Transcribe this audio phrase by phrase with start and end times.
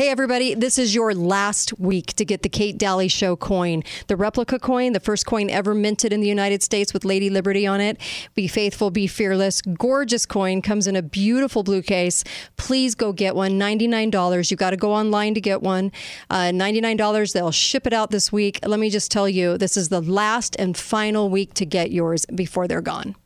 [0.00, 3.82] Hey, everybody, this is your last week to get the Kate Dalley Show coin.
[4.06, 7.66] The replica coin, the first coin ever minted in the United States with Lady Liberty
[7.66, 8.00] on it.
[8.34, 9.60] Be faithful, be fearless.
[9.60, 12.24] Gorgeous coin, comes in a beautiful blue case.
[12.56, 13.60] Please go get one.
[13.60, 14.50] $99.
[14.50, 15.92] You got to go online to get one.
[16.30, 17.34] Uh, $99.
[17.34, 18.58] They'll ship it out this week.
[18.64, 22.24] Let me just tell you, this is the last and final week to get yours
[22.34, 23.16] before they're gone.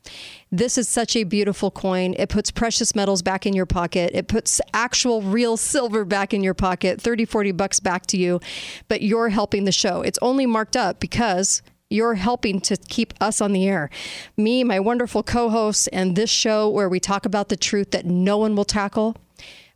[0.56, 2.14] This is such a beautiful coin.
[2.16, 4.12] It puts precious metals back in your pocket.
[4.14, 8.38] It puts actual real silver back in your pocket, 30, 40 bucks back to you.
[8.86, 10.02] But you're helping the show.
[10.02, 13.90] It's only marked up because you're helping to keep us on the air.
[14.36, 18.06] Me, my wonderful co hosts, and this show where we talk about the truth that
[18.06, 19.16] no one will tackle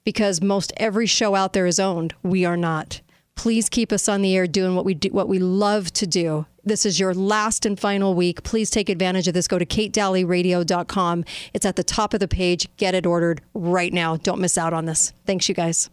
[0.04, 2.14] because most every show out there is owned.
[2.22, 3.00] We are not.
[3.38, 6.44] Please keep us on the air doing what we do, what we love to do.
[6.64, 8.42] This is your last and final week.
[8.42, 9.46] Please take advantage of this.
[9.46, 11.24] Go to katedalleyradio.com.
[11.54, 12.68] It's at the top of the page.
[12.78, 14.16] Get it ordered right now.
[14.16, 15.12] Don't miss out on this.
[15.24, 15.88] Thanks, you guys.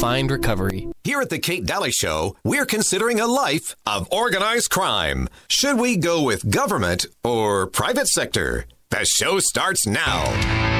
[0.00, 0.88] Find recovery.
[1.04, 5.28] Here at the Kate Dalley Show, we're considering a life of organized crime.
[5.48, 8.66] Should we go with government or private sector?
[8.90, 10.75] The show starts now.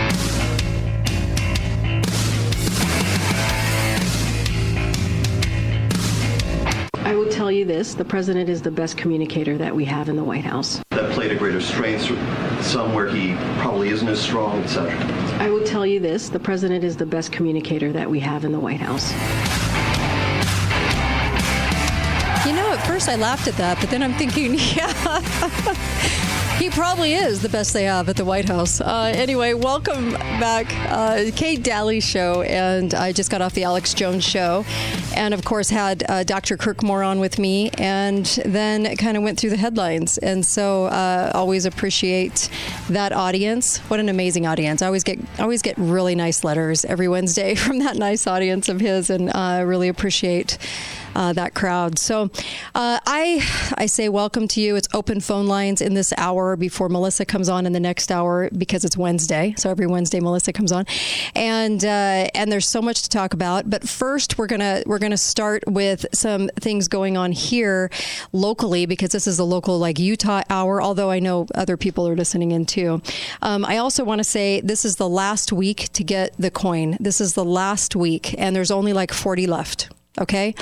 [7.06, 10.16] I will tell you this the president is the best communicator that we have in
[10.16, 10.82] the White House.
[10.90, 12.02] That played a greater strength,
[12.64, 14.92] some where he probably isn't as strong, etc.
[15.38, 18.50] I will tell you this the president is the best communicator that we have in
[18.50, 19.12] the White House.
[22.44, 26.32] You know, at first I laughed at that, but then I'm thinking, yeah.
[26.58, 28.80] He probably is the best they have at the White House.
[28.80, 33.92] Uh, anyway, welcome back, uh, Kate Dalley show, and I just got off the Alex
[33.92, 34.64] Jones show,
[35.14, 36.56] and of course had uh, Dr.
[36.56, 40.86] Kirk Moore on with me, and then kind of went through the headlines, and so
[40.86, 42.48] uh, always appreciate
[42.88, 43.76] that audience.
[43.90, 44.80] What an amazing audience!
[44.80, 48.80] I always get always get really nice letters every Wednesday from that nice audience of
[48.80, 50.56] his, and I really appreciate
[51.16, 51.98] uh, that crowd.
[51.98, 52.24] So
[52.74, 53.42] uh, I
[53.78, 54.76] I say welcome to you.
[54.76, 58.50] It's open phone lines in this hour before Melissa comes on in the next hour
[58.56, 59.54] because it's Wednesday.
[59.56, 60.84] So every Wednesday Melissa comes on,
[61.34, 63.68] and uh, and there's so much to talk about.
[63.68, 67.90] But first we're gonna we're gonna start with some things going on here
[68.34, 70.82] locally because this is a local like Utah hour.
[70.82, 73.00] Although I know other people are listening in too.
[73.40, 76.98] Um, I also want to say this is the last week to get the coin.
[77.00, 79.95] This is the last week, and there's only like 40 left.
[80.20, 80.54] Okay.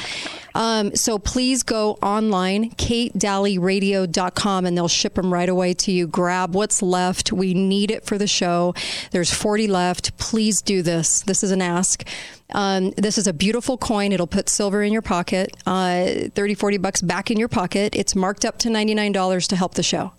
[0.54, 6.06] Um, so please go online, katedalleyradio.com, and they'll ship them right away to you.
[6.06, 7.32] Grab what's left.
[7.32, 8.74] We need it for the show.
[9.10, 10.16] There's 40 left.
[10.16, 11.22] Please do this.
[11.22, 12.06] This is an ask.
[12.52, 14.12] Um, this is a beautiful coin.
[14.12, 17.96] It'll put silver in your pocket, uh, 30, 40 bucks back in your pocket.
[17.96, 20.12] It's marked up to $99 to help the show.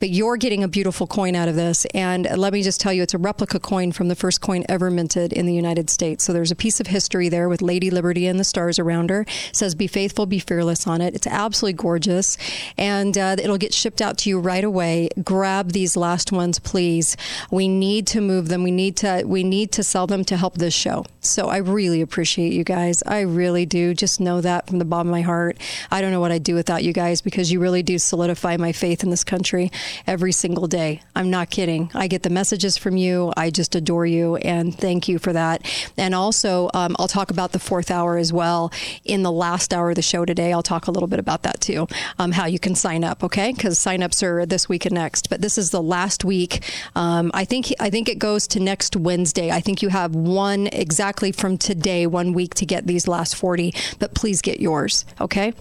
[0.00, 1.86] But you're getting a beautiful coin out of this.
[1.94, 4.90] And let me just tell you, it's a replica coin from the first coin ever
[4.90, 6.24] minted in the United States.
[6.24, 9.22] So there's a piece of history there with Lady Liberty and the stars around her.
[9.22, 11.14] It says, Be faithful, be fearless on it.
[11.14, 12.38] It's absolutely gorgeous.
[12.76, 15.08] And uh, it'll get shipped out to you right away.
[15.22, 17.16] Grab these last ones, please.
[17.50, 18.62] We need to move them.
[18.62, 21.04] We need to, we need to sell them to help this show.
[21.20, 23.02] So I really appreciate you guys.
[23.06, 23.94] I really do.
[23.94, 25.58] Just know that from the bottom of my heart.
[25.90, 28.72] I don't know what I'd do without you guys because you really do solidify my
[28.72, 29.67] faith in this country
[30.06, 31.02] every single day.
[31.14, 31.90] I'm not kidding.
[31.94, 33.32] I get the messages from you.
[33.36, 35.66] I just adore you and thank you for that.
[35.96, 38.72] And also, um, I'll talk about the fourth hour as well
[39.04, 40.52] in the last hour of the show today.
[40.52, 43.22] I'll talk a little bit about that too, um, how you can sign up.
[43.24, 45.28] Okay, because signups are this week and next.
[45.30, 46.62] But this is the last week.
[46.94, 49.50] Um, I think I think it goes to next Wednesday.
[49.50, 53.74] I think you have one exactly from today, one week to get these last 40.
[53.98, 55.04] But please get yours.
[55.20, 55.52] Okay.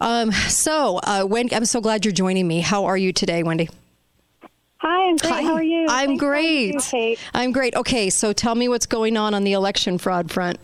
[0.00, 2.60] Um, so, uh, Wendy, I'm so glad you're joining me.
[2.60, 3.68] How are you today, Wendy?
[4.78, 5.30] Hi, I'm great.
[5.30, 5.42] Hi.
[5.42, 5.86] How are you?
[5.86, 6.92] I'm Thanks great.
[6.94, 7.76] You, I'm great.
[7.76, 10.58] Okay, so tell me what's going on on the election fraud front.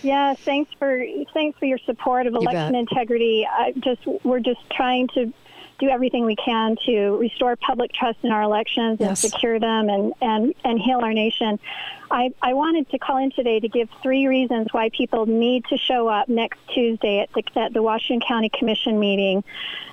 [0.00, 3.46] Yeah, thanks for thanks for your support of election integrity.
[3.46, 5.30] I just we're just trying to
[5.78, 9.08] do everything we can to restore public trust in our elections yes.
[9.08, 11.58] and secure them and, and, and heal our nation.
[12.10, 15.76] I, I wanted to call in today to give three reasons why people need to
[15.76, 19.44] show up next Tuesday at the, at the Washington County Commission meeting.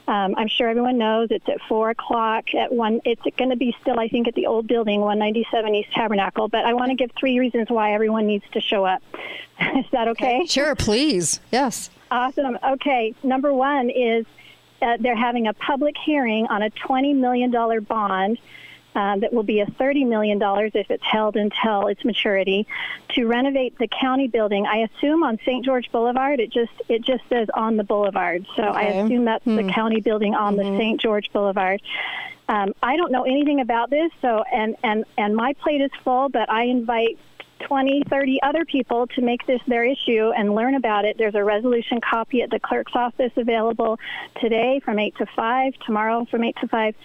[0.08, 3.02] Um, I'm sure everyone knows it's at four o'clock at one.
[3.06, 6.48] It's going to be still, I think, at the old building, 197 East Tabernacle.
[6.48, 9.02] But I want to give three reasons why everyone needs to show up.
[9.60, 10.46] Is that okay?
[10.46, 11.40] Sure, please.
[11.52, 11.90] Yes.
[12.12, 12.58] Awesome.
[12.64, 13.16] Okay.
[13.24, 14.26] Number one is
[14.82, 17.52] uh, they're having a public hearing on a $20 million
[17.84, 18.38] bond.
[18.96, 20.40] Uh, that will be a $30 million
[20.74, 22.66] if it's held until its maturity
[23.10, 24.66] to renovate the county building.
[24.66, 25.66] I assume on St.
[25.66, 26.40] George Boulevard.
[26.40, 28.78] It just it just says on the boulevard, so okay.
[28.78, 29.58] I assume that's hmm.
[29.58, 30.72] the county building on mm-hmm.
[30.72, 31.02] the St.
[31.02, 31.82] George Boulevard.
[32.48, 36.30] Um, I don't know anything about this, so and and and my plate is full,
[36.30, 37.18] but I invite
[37.62, 41.18] 20, 30 other people to make this their issue and learn about it.
[41.18, 44.00] There's a resolution copy at the clerk's office available
[44.42, 46.96] today from 8 to 5, tomorrow from 8 to 5.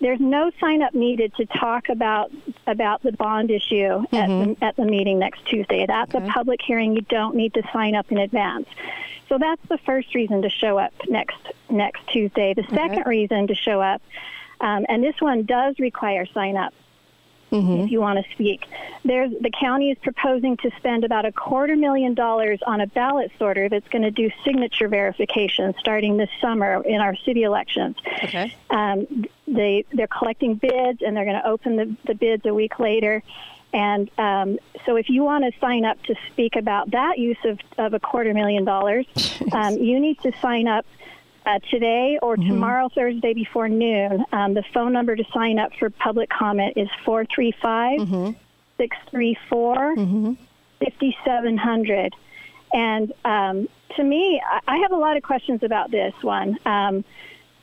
[0.00, 2.30] There's no sign up needed to talk about
[2.66, 4.14] about the bond issue mm-hmm.
[4.14, 5.86] at, the, at the meeting next Tuesday.
[5.86, 6.26] That's okay.
[6.26, 6.94] a public hearing.
[6.94, 8.68] You don't need to sign up in advance.
[9.28, 11.38] So that's the first reason to show up next
[11.70, 12.54] next Tuesday.
[12.54, 13.08] The second okay.
[13.08, 14.02] reason to show up,
[14.60, 16.74] um, and this one does require sign up,
[17.54, 17.84] mm-hmm.
[17.84, 18.66] if you want to speak.
[19.04, 23.30] There's, the county is proposing to spend about a quarter million dollars on a ballot
[23.38, 27.96] sorter that's going to do signature verification starting this summer in our city elections.
[28.22, 28.54] Okay.
[28.70, 32.78] Um, they they're collecting bids and they're going to open the, the bids a week
[32.78, 33.22] later.
[33.72, 37.58] And um, so, if you want to sign up to speak about that use of,
[37.76, 39.04] of a quarter million dollars,
[39.52, 40.86] um, you need to sign up
[41.46, 42.48] uh, today or mm-hmm.
[42.48, 44.24] tomorrow, Thursday before noon.
[44.32, 48.30] Um, the phone number to sign up for public comment is 435 mm-hmm.
[48.78, 49.96] 634
[50.80, 52.12] 5700.
[52.12, 52.76] Mm-hmm.
[52.76, 56.58] And um, to me, I have a lot of questions about this one.
[56.66, 57.04] Um,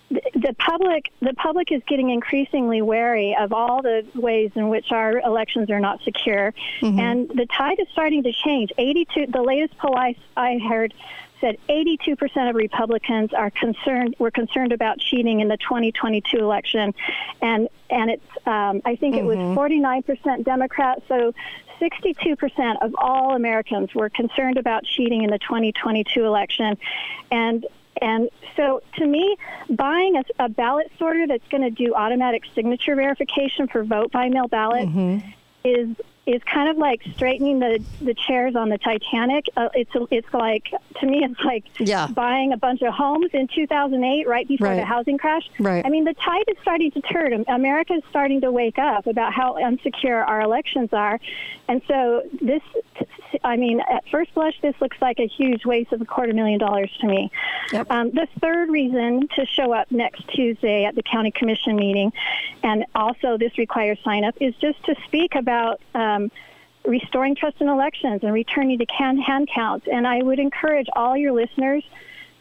[0.10, 5.19] the public the public is getting increasingly wary of all the ways in which our
[5.19, 7.00] elections are not secure mm-hmm.
[7.00, 10.94] and the tide is starting to change 82 the latest poll I, I heard
[11.41, 16.93] said 82% of Republicans are concerned were concerned about cheating in the 2022 election,
[17.41, 19.29] and and it's um, I think mm-hmm.
[19.31, 20.41] it was 49% mm-hmm.
[20.43, 21.01] Democrats.
[21.07, 21.33] So
[21.81, 26.77] 62% of all Americans were concerned about cheating in the 2022 election,
[27.31, 27.65] and
[28.01, 29.35] and so, to me,
[29.69, 34.29] buying a, a ballot sorter that's going to do automatic signature verification for vote by
[34.29, 35.27] mail ballots mm-hmm.
[35.63, 35.95] is
[36.25, 39.45] is kind of like straightening the the chairs on the Titanic.
[39.57, 42.07] Uh, it's it's like to me, it's like yeah.
[42.07, 44.75] buying a bunch of homes in 2008, right before right.
[44.75, 45.50] the housing crash.
[45.59, 45.85] Right.
[45.85, 47.44] I mean, the tide is starting to turn.
[47.47, 51.19] America is starting to wake up about how unsecure our elections are,
[51.68, 52.62] and so this.
[53.44, 56.60] I mean, at first blush, this looks like a huge waste of a quarter million
[56.60, 57.31] dollars to me.
[57.72, 57.92] Yep.
[57.92, 62.12] Um, the third reason to show up next Tuesday at the county commission meeting,
[62.63, 65.81] and also this requires sign up, is just to speak about.
[65.94, 66.31] Um,
[66.83, 69.88] restoring trust in elections and returning to can- hand counts.
[69.88, 71.83] And I would encourage all your listeners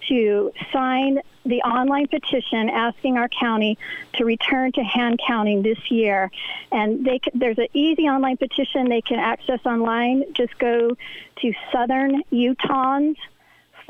[0.09, 3.79] to sign the online petition asking our county
[4.15, 6.31] to return to hand counting this year.
[6.71, 10.33] And they, there's an easy online petition they can access online.
[10.35, 10.97] Just go
[11.41, 13.17] to Southern Utahns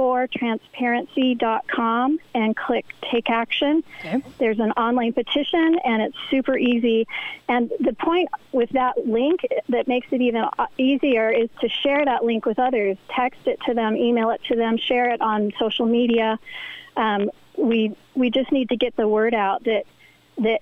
[0.01, 3.85] for transparency.com and click take action.
[3.99, 4.23] Okay.
[4.39, 7.07] There's an online petition and it's super easy.
[7.51, 12.03] And the point with that link that makes it even uh, easier is to share
[12.03, 12.97] that link with others.
[13.11, 16.39] Text it to them, email it to them, share it on social media.
[16.97, 19.85] Um, we we just need to get the word out that
[20.39, 20.61] that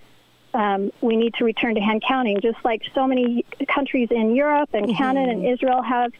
[0.55, 4.71] um, we need to return to hand counting, just like so many countries in Europe
[4.73, 4.97] and mm-hmm.
[4.97, 6.13] Canada and Israel have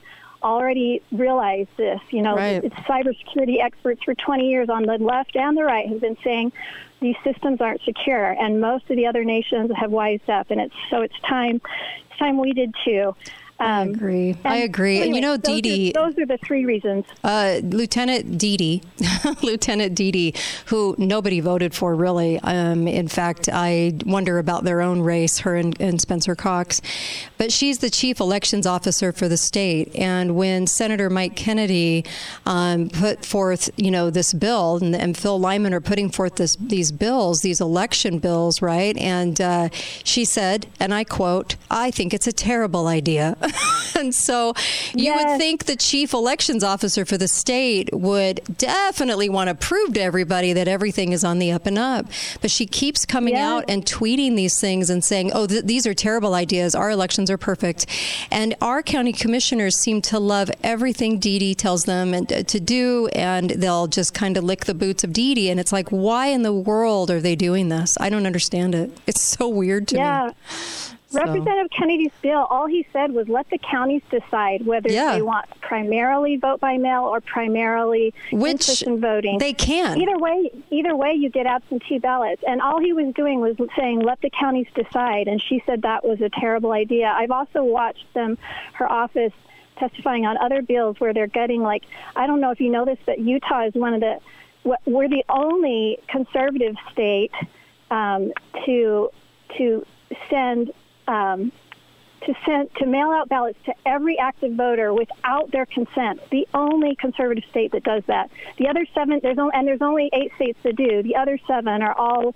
[0.43, 2.01] already realized this.
[2.11, 2.63] You know, right.
[2.63, 6.53] it's cybersecurity experts for 20 years on the left and the right have been saying
[7.01, 10.75] these systems aren't secure, and most of the other nations have wised up, and it's
[10.91, 11.61] so it's time.
[12.11, 13.15] It's time we did too.
[13.61, 14.37] Um, I agree.
[14.45, 14.97] I agree.
[14.99, 15.93] Anyway, and you know, Dee Dee.
[15.93, 17.05] Those are the three reasons.
[17.25, 18.83] Uh, Lieutenant Dee Dee,
[19.43, 20.35] Lieutenant Dee Dee,
[20.67, 22.39] who nobody voted for really.
[22.41, 26.81] Um, in fact, I wonder about their own race, her and, and, Spencer Cox.
[27.37, 29.95] But she's the chief elections officer for the state.
[29.97, 32.05] And when Senator Mike Kennedy
[32.47, 36.57] um, put forth, you know, this bill, and, and, Phil Lyman are putting forth this,
[36.61, 38.97] these bills, these election bills, right?
[38.99, 39.69] And uh,
[40.05, 43.37] she said, and I quote, "I think it's a terrible idea."
[43.97, 44.55] and so
[44.95, 45.25] you yes.
[45.25, 50.01] would think the chief elections officer for the state would definitely want to prove to
[50.01, 52.07] everybody that everything is on the up and up.
[52.41, 53.43] But she keeps coming yes.
[53.43, 56.75] out and tweeting these things and saying, oh, th- these are terrible ideas.
[56.75, 57.87] Our elections are perfect.
[58.31, 62.61] And our county commissioners seem to love everything Dee Dee tells them and, uh, to
[62.61, 65.51] do, and they'll just kind of lick the boots of Dee Dee.
[65.51, 67.97] And it's like, why in the world are they doing this?
[68.01, 68.91] I don't understand it.
[69.07, 70.27] It's so weird to yeah.
[70.29, 70.98] me.
[71.09, 71.21] So.
[71.21, 75.15] Representative Kennedy's bill, all he said was let the counties decide whether yeah.
[75.15, 79.39] they want primarily vote by mail or primarily Which in voting.
[79.39, 79.99] They can.
[79.99, 82.43] Either way, either way, you get absentee ballots.
[82.47, 85.29] And all he was doing was saying let the counties decide.
[85.29, 87.07] And she said that was a terrible idea.
[87.07, 88.37] I've also watched them,
[88.75, 89.33] her office,
[89.79, 91.85] testifying on other bills where they're getting like
[92.17, 94.21] I don't know if you know this, but Utah is one of the
[94.85, 97.33] we're the only conservative state
[97.91, 98.33] um,
[98.67, 99.11] to
[99.57, 99.87] to
[100.29, 100.73] send
[101.09, 101.51] um,
[102.23, 106.21] to send to mail out ballots to every active voter without their consent.
[106.31, 108.31] The only conservative state that does that.
[108.59, 111.03] The other seven, there's only, and there's only eight states that do.
[111.03, 112.35] The other seven are all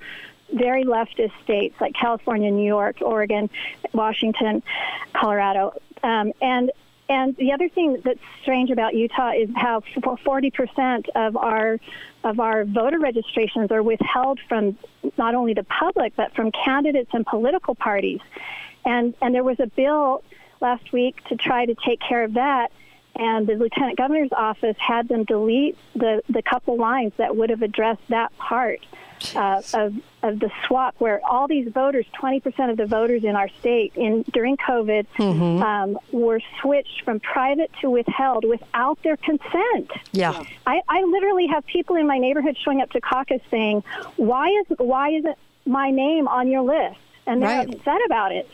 [0.52, 3.50] very leftist states like California, New York, Oregon,
[3.92, 4.62] Washington,
[5.12, 5.74] Colorado.
[6.02, 6.70] Um, and
[7.12, 11.78] and the other thing that's strange about Utah is how 40% of our
[12.24, 14.78] of our voter registrations are withheld from
[15.18, 18.20] not only the public but from candidates and political parties.
[18.86, 20.24] And and there was a bill
[20.60, 22.72] last week to try to take care of that.
[23.14, 27.60] And the lieutenant governor's office had them delete the, the couple lines that would have
[27.60, 28.80] addressed that part
[29.34, 33.48] uh, of, of the swap, where all these voters, 20% of the voters in our
[33.60, 35.62] state in during COVID, mm-hmm.
[35.62, 39.90] um, were switched from private to withheld without their consent.
[40.12, 43.84] Yeah, I, I literally have people in my neighborhood showing up to caucus saying,
[44.16, 47.74] "Why is why isn't my name on your list?" And they're right.
[47.74, 48.48] upset about it.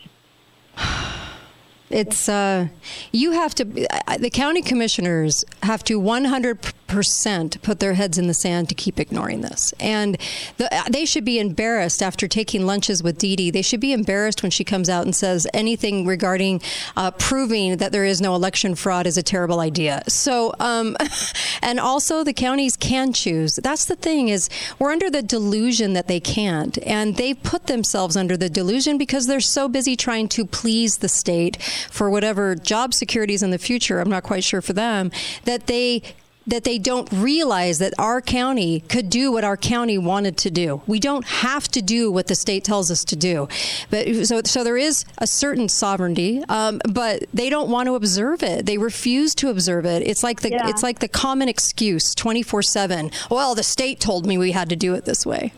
[1.89, 2.67] It's uh,
[3.11, 3.63] you have to.
[3.65, 8.99] The county commissioners have to 100 percent put their heads in the sand to keep
[8.99, 10.17] ignoring this, and
[10.57, 13.51] the, they should be embarrassed after taking lunches with Dee Dee.
[13.51, 16.61] They should be embarrassed when she comes out and says anything regarding
[16.97, 20.01] uh, proving that there is no election fraud is a terrible idea.
[20.07, 20.97] So, um,
[21.61, 23.55] and also the counties can choose.
[23.55, 28.17] That's the thing is we're under the delusion that they can't, and they've put themselves
[28.17, 32.93] under the delusion because they're so busy trying to please the state for whatever job
[32.93, 35.11] securities in the future, I'm not quite sure for them,
[35.45, 36.01] that they
[36.47, 40.81] that they don't realize that our county could do what our county wanted to do.
[40.87, 43.47] We don't have to do what the state tells us to do.
[43.89, 48.41] But so, so there is a certain sovereignty, um, but they don't want to observe
[48.43, 48.65] it.
[48.65, 50.01] They refuse to observe it.
[50.07, 50.69] It's like the yeah.
[50.69, 53.11] it's like the common excuse, twenty four seven.
[53.29, 55.53] Well, the state told me we had to do it this way.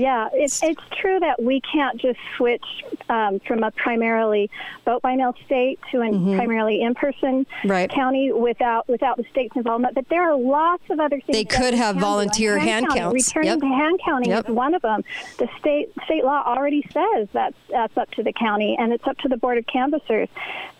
[0.00, 2.64] Yeah, it's it's true that we can't just switch
[3.10, 4.50] um, from a primarily
[4.86, 6.36] vote by mail state to a mm-hmm.
[6.36, 7.90] primarily in person right.
[7.90, 9.94] county without without the state's involvement.
[9.94, 13.26] But there are lots of other things they could have volunteer hand, hand counts.
[13.26, 13.60] Returning yep.
[13.60, 14.48] to hand counting yep.
[14.48, 15.04] is one of them.
[15.36, 19.18] The state state law already says that that's up to the county and it's up
[19.18, 20.30] to the board of canvassers.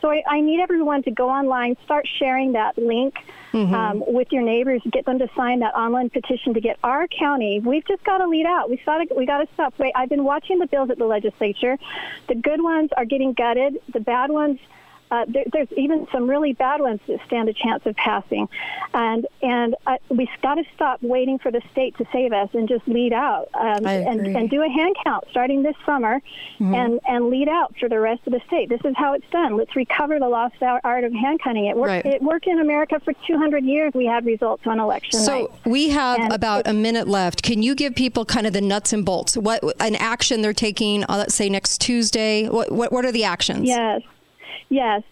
[0.01, 3.17] So I, I need everyone to go online, start sharing that link
[3.53, 3.75] mm-hmm.
[3.75, 7.61] um, with your neighbors, get them to sign that online petition to get our county.
[7.61, 8.71] We've just got to lead out.
[8.71, 9.79] We got to we got to stop.
[9.79, 11.79] Wait, I've been watching the bills at the legislature.
[12.29, 13.79] The good ones are getting gutted.
[13.93, 14.59] The bad ones
[15.11, 18.49] uh, there, there's even some really bad ones that stand a chance of passing,
[18.95, 22.69] and and uh, we've got to stop waiting for the state to save us and
[22.69, 26.21] just lead out um, and and do a hand count starting this summer,
[26.61, 26.75] mm-hmm.
[26.75, 28.69] and and lead out for the rest of the state.
[28.69, 29.57] This is how it's done.
[29.57, 31.67] Let's recover the lost art of hand counting.
[31.67, 32.05] It worked.
[32.05, 32.15] Right.
[32.15, 33.93] It worked in America for 200 years.
[33.95, 35.51] We had results on election so night.
[35.67, 37.43] we have and about a minute left.
[37.43, 39.37] Can you give people kind of the nuts and bolts?
[39.37, 41.05] What an action they're taking?
[41.05, 42.49] Uh, let's say next Tuesday.
[42.49, 43.67] What what what are the actions?
[43.67, 44.03] Yes.
[44.69, 45.03] Yes.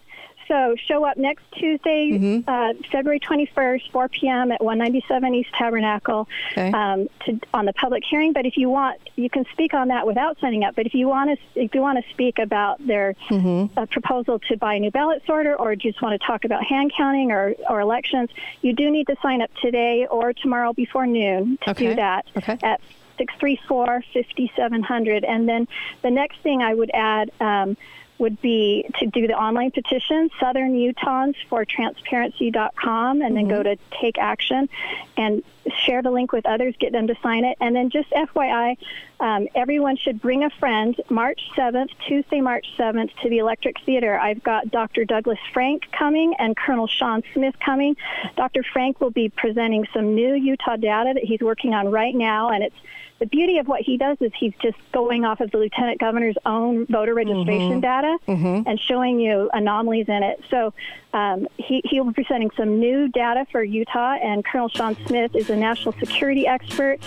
[0.49, 2.49] So show up next Tuesday, mm-hmm.
[2.49, 4.51] uh, February 21st, 4 p.m.
[4.51, 6.71] at 197 East Tabernacle okay.
[6.71, 8.33] um, to, on the public hearing.
[8.33, 10.75] But if you want, you can speak on that without signing up.
[10.75, 13.77] But if you want to, if you want to speak about their mm-hmm.
[13.77, 16.93] uh, proposal to buy a new ballot sorter, or just want to talk about hand
[16.97, 18.31] counting or, or elections,
[18.63, 21.89] you do need to sign up today or tomorrow before noon to okay.
[21.89, 22.57] do that okay.
[22.63, 22.81] at
[23.19, 25.23] 634 5700.
[25.23, 25.67] And then
[26.01, 27.29] the next thing I would add.
[27.39, 27.77] Um,
[28.19, 33.55] would be to do the online petition, Southern Utahns for Transparency.com, and then mm-hmm.
[33.55, 34.69] go to Take Action
[35.17, 35.41] and
[35.85, 37.57] share the link with others, get them to sign it.
[37.61, 38.77] And then just FYI,
[39.19, 44.17] um, everyone should bring a friend March 7th, Tuesday, March 7th, to the Electric Theater.
[44.19, 45.05] I've got Dr.
[45.05, 47.95] Douglas Frank coming and Colonel Shawn Smith coming.
[48.35, 48.63] Dr.
[48.63, 52.63] Frank will be presenting some new Utah data that he's working on right now, and
[52.63, 52.75] it's
[53.19, 56.37] the beauty of what he does is he's just going off of the lieutenant governor's
[56.45, 57.79] own voter registration mm-hmm.
[57.81, 58.67] data mm-hmm.
[58.67, 60.41] and showing you anomalies in it.
[60.49, 60.73] So
[61.13, 65.35] um, he, he will be presenting some new data for Utah, and Colonel Shawn Smith
[65.35, 66.99] is a national security expert.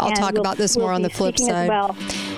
[0.00, 1.68] I'll talk we'll, about this we'll more on the flip side.
[1.68, 1.92] well.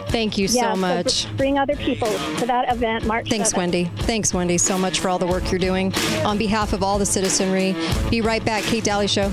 [0.09, 1.11] Thank you yeah, so much.
[1.11, 3.31] So bring other people to that event, March.
[3.31, 3.57] Thanks, 7th.
[3.57, 3.85] Wendy.
[3.99, 5.95] Thanks, Wendy, so much for all the work you're doing.
[6.25, 7.75] On behalf of all the citizenry,
[8.11, 8.63] be right back.
[8.65, 9.33] Kate Dalley Show.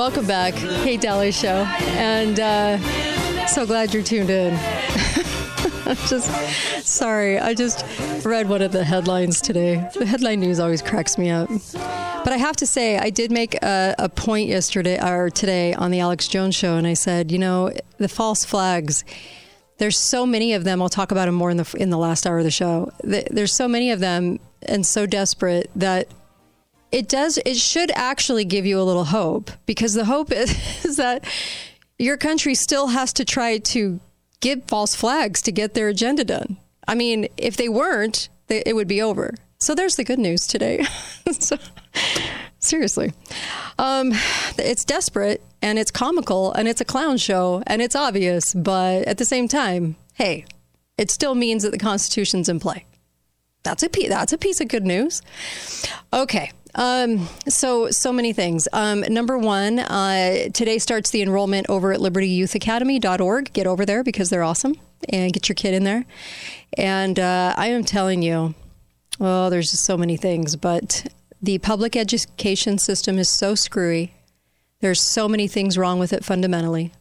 [0.00, 4.54] Welcome back, Kate Dalley Show, and uh, so glad you're tuned in.
[5.84, 7.38] I'm just sorry.
[7.38, 7.84] I just
[8.24, 9.86] read one of the headlines today.
[9.98, 11.50] The headline news always cracks me up.
[11.74, 15.90] But I have to say, I did make a, a point yesterday or today on
[15.90, 19.04] the Alex Jones show, and I said, you know, the false flags.
[19.76, 20.80] There's so many of them.
[20.80, 22.90] I'll talk about them more in the in the last hour of the show.
[23.04, 26.08] There's so many of them, and so desperate that
[26.92, 27.38] it does.
[27.44, 30.50] It should actually give you a little hope because the hope is,
[30.84, 31.24] is that
[31.98, 34.00] your country still has to try to
[34.40, 36.56] give false flags to get their agenda done.
[36.88, 39.34] I mean, if they weren't, they, it would be over.
[39.58, 40.84] So there's the good news today.
[41.32, 41.56] so,
[42.58, 43.12] seriously.
[43.78, 44.12] Um,
[44.58, 49.18] it's desperate and it's comical and it's a clown show and it's obvious, but at
[49.18, 50.46] the same time, hey,
[50.96, 52.86] it still means that the Constitution's in play.
[53.62, 55.20] That's a that's a piece of good news.
[56.12, 56.50] Okay.
[56.74, 58.68] Um, so so many things.
[58.72, 63.52] Um, number one, uh, today starts the enrollment over at libertyyouthacademy.org.
[63.52, 64.76] Get over there because they're awesome
[65.08, 66.04] and get your kid in there.
[66.76, 68.54] And uh, I am telling you,
[69.18, 71.06] well, there's just so many things, but
[71.42, 74.14] the public education system is so screwy.
[74.80, 76.92] There's so many things wrong with it fundamentally.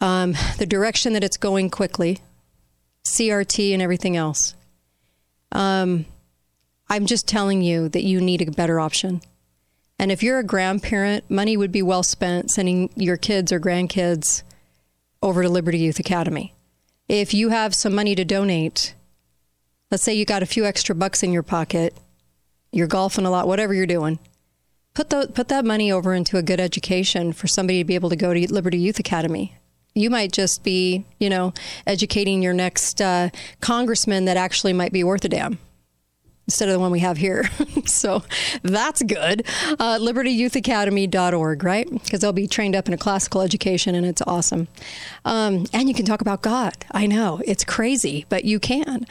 [0.00, 2.18] Um, the direction that it's going quickly,
[3.04, 4.54] CRT and everything else.
[5.52, 6.06] Um,
[6.94, 9.20] I'm just telling you that you need a better option.
[9.98, 14.44] And if you're a grandparent, money would be well spent sending your kids or grandkids
[15.20, 16.54] over to Liberty Youth Academy.
[17.08, 18.94] If you have some money to donate,
[19.90, 21.96] let's say you got a few extra bucks in your pocket,
[22.70, 24.20] you're golfing a lot, whatever you're doing,
[24.94, 28.10] put, the, put that money over into a good education for somebody to be able
[28.10, 29.56] to go to Liberty Youth Academy.
[29.96, 31.54] You might just be, you know,
[31.88, 35.58] educating your next uh, congressman that actually might be worth a damn
[36.46, 37.48] instead of the one we have here.
[37.86, 38.22] so
[38.62, 39.46] that's good.
[39.78, 41.90] Uh, LibertyYouthAcademy.org, right?
[41.90, 44.68] Because they'll be trained up in a classical education and it's awesome.
[45.24, 46.74] Um, and you can talk about God.
[46.90, 49.06] I know it's crazy, but you can.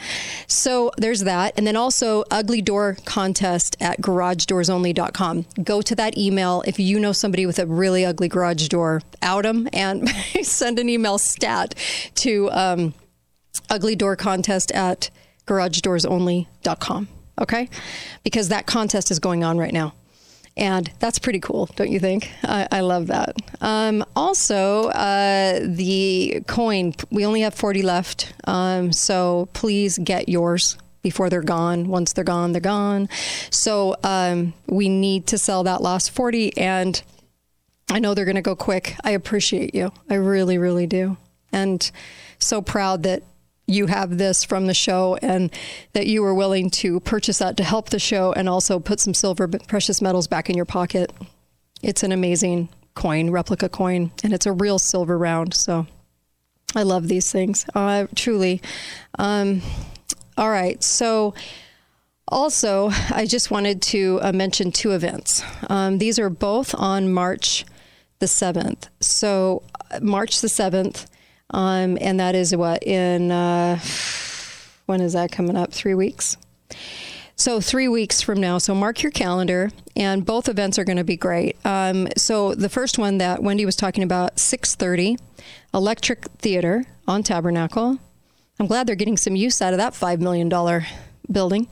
[0.46, 1.54] So there's that.
[1.56, 5.46] And then also Ugly Door Contest at GarageDoorsOnly.com.
[5.64, 9.42] Go to that email if you know somebody with a really ugly garage door, out
[9.42, 10.08] them and
[10.42, 11.74] send an email stat
[12.16, 12.94] to um,
[13.70, 15.10] Ugly Door Contest at
[15.46, 17.08] GarageDoorsOnly.com
[17.40, 17.68] okay?
[18.22, 19.94] Because that contest is going on right now.
[20.56, 22.30] And that's pretty cool, don't you think?
[22.44, 23.34] I, I love that.
[23.60, 28.32] Um, also, uh, the coin, we only have 40 left.
[28.44, 31.88] Um, so please get yours before they're gone.
[31.88, 33.08] Once they're gone, they're gone.
[33.50, 36.56] So um, we need to sell that last 40.
[36.56, 37.02] And
[37.90, 38.96] I know they're going to go quick.
[39.02, 39.92] I appreciate you.
[40.08, 41.16] I really, really do.
[41.52, 41.90] And
[42.38, 43.22] so proud that
[43.66, 45.50] you have this from the show and
[45.92, 49.14] that you were willing to purchase that to help the show and also put some
[49.14, 51.12] silver precious metals back in your pocket.
[51.82, 55.54] It's an amazing coin, replica coin, and it's a real silver round.
[55.54, 55.86] So
[56.74, 58.60] I love these things, uh, truly.
[59.18, 59.62] Um,
[60.36, 60.82] all right.
[60.82, 61.34] So
[62.28, 65.42] also, I just wanted to uh, mention two events.
[65.68, 67.64] Um, these are both on March
[68.18, 68.88] the 7th.
[69.00, 71.06] So, uh, March the 7th,
[71.54, 73.78] um, and that is what in uh,
[74.86, 75.72] when is that coming up?
[75.72, 76.36] Three weeks.
[77.36, 78.58] So three weeks from now.
[78.58, 81.56] So mark your calendar, and both events are going to be great.
[81.64, 85.16] Um, so the first one that Wendy was talking about, six thirty,
[85.72, 87.98] Electric Theater on Tabernacle.
[88.58, 90.84] I'm glad they're getting some use out of that five million dollar
[91.30, 91.68] building.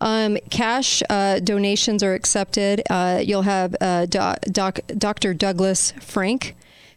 [0.00, 2.82] Um, cash uh, donations are accepted.
[2.90, 5.34] Uh, you'll have uh, doc, doc, Dr.
[5.34, 6.54] Douglas Frank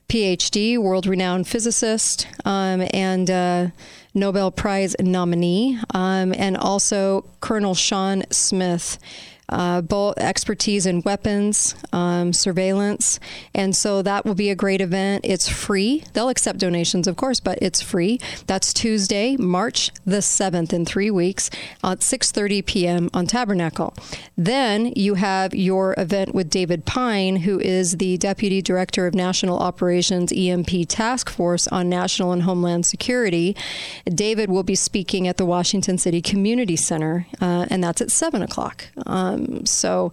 [0.08, 3.68] PhD, world renowned physicist, um, and uh,
[4.14, 8.98] Nobel Prize nominee, um, and also Colonel Shawn Smith
[9.50, 13.20] uh, both expertise in weapons, um, surveillance.
[13.54, 15.22] And so that will be a great event.
[15.24, 16.04] It's free.
[16.14, 18.20] They'll accept donations, of course, but it's free.
[18.48, 21.50] That's Tuesday, March the 7th in three weeks
[21.84, 23.10] at 6.30 p.m.
[23.14, 23.94] on Tabernacle.
[24.38, 29.60] Then you have your event with David Pyne, who is the Deputy Director of National
[29.60, 33.56] Operations EMP Task Force on National and Homeland Security.
[34.06, 38.42] David will be speaking at the Washington City Community Center, uh, and that's at 7
[38.42, 38.86] o'clock.
[39.06, 40.12] Um, um, so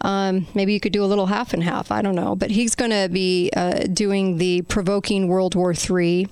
[0.00, 1.90] um, maybe you could do a little half and half.
[1.90, 2.34] I don't know.
[2.34, 6.28] But he's going to be uh, doing the Provoking World War III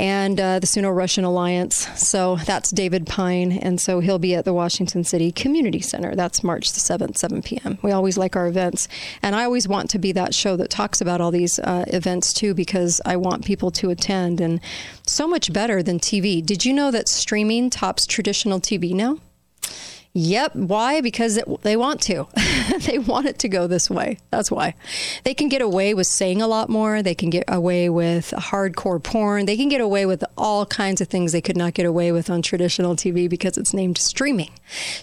[0.00, 1.88] and uh, the Sino Russian Alliance.
[2.00, 3.50] So that's David Pyne.
[3.50, 6.14] And so he'll be at the Washington City Community Center.
[6.14, 7.78] That's March the 7th, 7 p.m.
[7.82, 8.86] We always like our events.
[9.22, 12.32] And I always want to be that show that talks about all these uh, events
[12.32, 14.40] too, because I want people to attend.
[14.40, 14.60] And
[15.04, 16.46] so much better than TV.
[16.46, 19.18] Did you know that streaming tops traditional TV now?
[20.18, 20.56] Yep.
[20.56, 21.00] Why?
[21.00, 22.26] Because it, they want to.
[22.80, 24.18] they want it to go this way.
[24.30, 24.74] That's why.
[25.22, 27.04] They can get away with saying a lot more.
[27.04, 29.46] They can get away with hardcore porn.
[29.46, 32.30] They can get away with all kinds of things they could not get away with
[32.30, 34.50] on traditional TV because it's named streaming.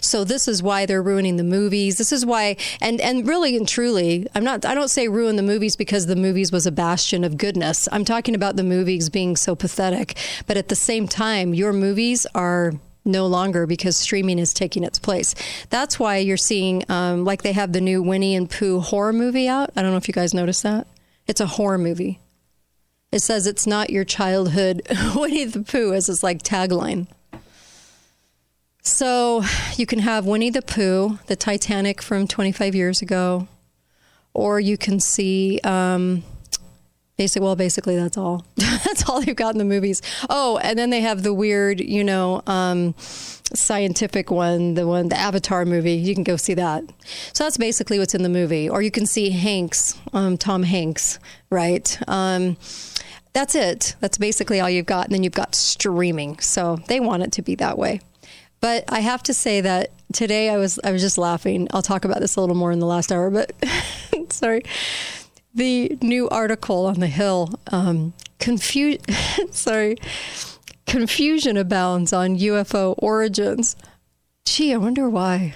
[0.02, 1.96] So this is why they're ruining the movies.
[1.96, 4.66] This is why, and and really and truly, I'm not.
[4.66, 7.88] I don't say ruin the movies because the movies was a bastion of goodness.
[7.90, 10.18] I'm talking about the movies being so pathetic.
[10.46, 12.74] But at the same time, your movies are
[13.06, 15.34] no longer because streaming is taking its place.
[15.70, 19.48] That's why you're seeing, um, like, they have the new Winnie and Pooh horror movie
[19.48, 19.70] out.
[19.76, 20.86] I don't know if you guys noticed that.
[21.26, 22.20] It's a horror movie.
[23.12, 24.82] It says it's not your childhood
[25.16, 27.06] Winnie the Pooh as its like tagline.
[28.82, 29.42] So
[29.76, 33.48] you can have Winnie the Pooh, the Titanic from 25 years ago,
[34.32, 36.22] or you can see um,
[37.16, 37.42] Basic.
[37.42, 38.44] Well, basically, that's all.
[38.56, 40.02] that's all they've got in the movies.
[40.28, 45.16] Oh, and then they have the weird, you know, um, scientific one, the one, the
[45.16, 45.94] Avatar movie.
[45.94, 46.84] You can go see that.
[47.32, 48.68] So that's basically what's in the movie.
[48.68, 51.98] Or you can see Hanks, um, Tom Hanks, right?
[52.06, 52.58] Um,
[53.32, 53.96] that's it.
[54.00, 55.06] That's basically all you've got.
[55.06, 56.38] And then you've got streaming.
[56.40, 58.00] So they want it to be that way.
[58.60, 61.68] But I have to say that today I was I was just laughing.
[61.72, 63.52] I'll talk about this a little more in the last hour, but
[64.32, 64.64] sorry
[65.56, 67.58] the new article on the Hill.
[67.72, 68.98] Um, confu-
[69.50, 69.96] sorry,
[70.86, 73.74] confusion abounds on UFO origins.
[74.44, 75.54] Gee, I wonder why.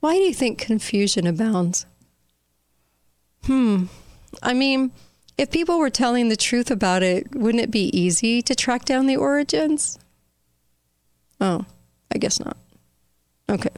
[0.00, 1.86] Why do you think confusion abounds?
[3.44, 3.84] Hmm.
[4.42, 4.90] I mean,
[5.38, 9.06] if people were telling the truth about it, wouldn't it be easy to track down
[9.06, 9.98] the origins?
[11.40, 11.64] Oh,
[12.12, 12.56] I guess not.
[13.48, 13.70] Okay.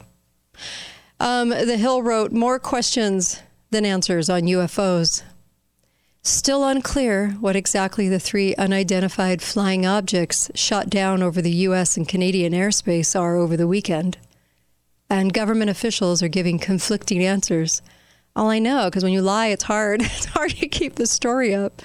[1.19, 5.23] Um, the Hill wrote more questions than answers on UFOs.
[6.21, 11.95] Still unclear what exactly the three unidentified flying objects shot down over the U.S.
[11.95, 14.17] and Canadian airspace are over the weekend.
[15.09, 17.81] And government officials are giving conflicting answers.
[18.35, 20.01] All I know, because when you lie, it's hard.
[20.05, 21.81] It's hard to keep the story up.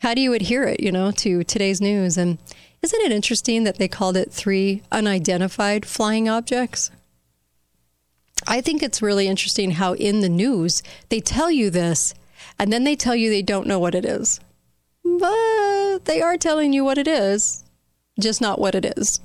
[0.00, 2.18] How do you adhere it, you know, to today's news?
[2.18, 2.38] And
[2.82, 6.90] isn't it interesting that they called it three unidentified flying objects?
[8.46, 12.14] I think it's really interesting how in the news they tell you this
[12.58, 14.40] and then they tell you they don't know what it is.
[15.02, 17.64] But they are telling you what it is,
[18.18, 19.20] just not what it is.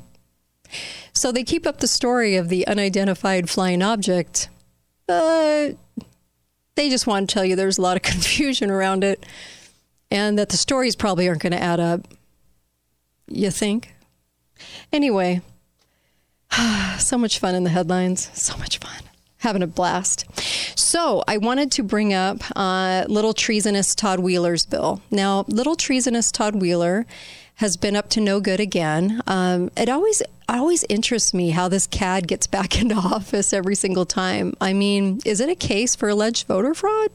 [1.13, 4.49] So they keep up the story of the unidentified flying object,
[5.07, 5.73] but
[6.75, 9.25] they just want to tell you there's a lot of confusion around it
[10.11, 12.07] and that the stories probably aren't going to add up.
[13.27, 13.95] You think?
[14.93, 15.41] Anyway,
[16.99, 18.29] so much fun in the headlines.
[18.33, 19.04] So much fun
[19.45, 20.25] having a blast.
[20.77, 25.01] So I wanted to bring up uh, little treasonous Todd Weiler's bill.
[25.11, 27.05] Now, little treasonous Todd Weiler
[27.55, 29.21] has been up to no good again.
[29.27, 34.05] Um, it always always interests me how this cad gets back into office every single
[34.05, 34.53] time.
[34.59, 37.11] I mean, is it a case for alleged voter fraud?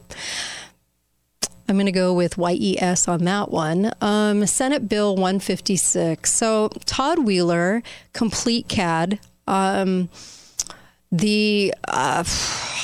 [1.69, 3.93] I'm going to go with YES on that one.
[4.01, 6.33] Um, Senate Bill 156.
[6.33, 9.19] So Todd Weiler, complete cad.
[9.47, 10.09] Um,
[11.11, 12.23] the uh,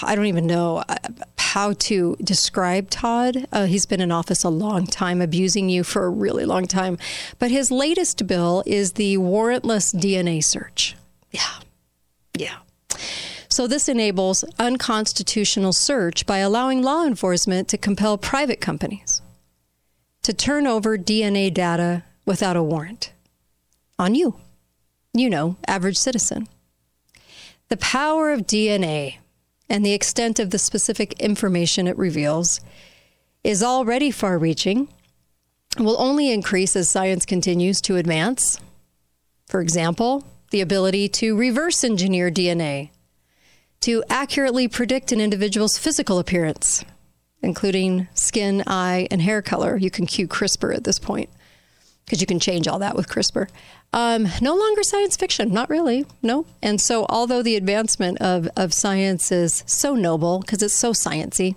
[0.03, 0.95] I don't even know uh,
[1.37, 3.47] how to describe Todd.
[3.51, 6.97] Uh, he's been in office a long time, abusing you for a really long time.
[7.39, 10.95] But his latest bill is the warrantless DNA search.
[11.31, 11.59] Yeah,
[12.37, 12.57] yeah.
[13.49, 19.21] So this enables unconstitutional search by allowing law enforcement to compel private companies
[20.23, 23.13] to turn over DNA data without a warrant
[23.97, 24.35] on you.
[25.13, 26.49] You know, average citizen.
[27.69, 29.17] The power of DNA
[29.69, 32.61] and the extent of the specific information it reveals
[33.43, 34.87] is already far reaching,
[35.77, 38.59] will only increase as science continues to advance.
[39.47, 42.89] For example, the ability to reverse engineer DNA,
[43.81, 46.85] to accurately predict an individual's physical appearance,
[47.41, 49.75] including skin, eye, and hair color.
[49.75, 51.29] You can cue CRISPR at this point
[52.07, 53.49] because you can change all that with CRISPR.
[53.91, 56.45] Um, no longer science fiction, not really, no.
[56.63, 61.55] And so, although the advancement of, of science is so noble because it's so sciency,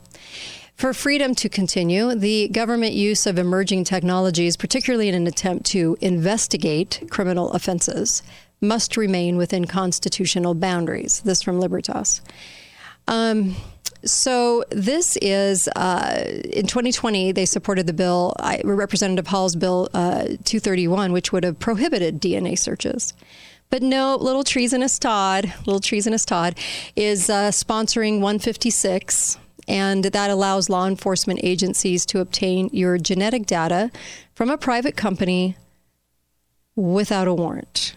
[0.75, 5.97] for freedom to continue, the government use of emerging technologies, particularly in an attempt to
[6.01, 8.23] investigate criminal offenses,
[8.61, 11.21] must remain within constitutional boundaries.
[11.21, 12.23] This from Libertas.
[13.07, 13.55] Um,
[14.05, 20.23] so this is uh, in 2020 they supported the bill, I, Representative Hall's bill uh,
[20.45, 23.13] 231, which would have prohibited DNA searches.
[23.71, 26.59] But no, little treasonous Todd, little treasonous Todd,
[26.97, 33.93] is uh, sponsoring 156, and that allows law enforcement agencies to obtain your genetic data
[34.35, 35.57] from a private company
[36.75, 37.95] without a warrant.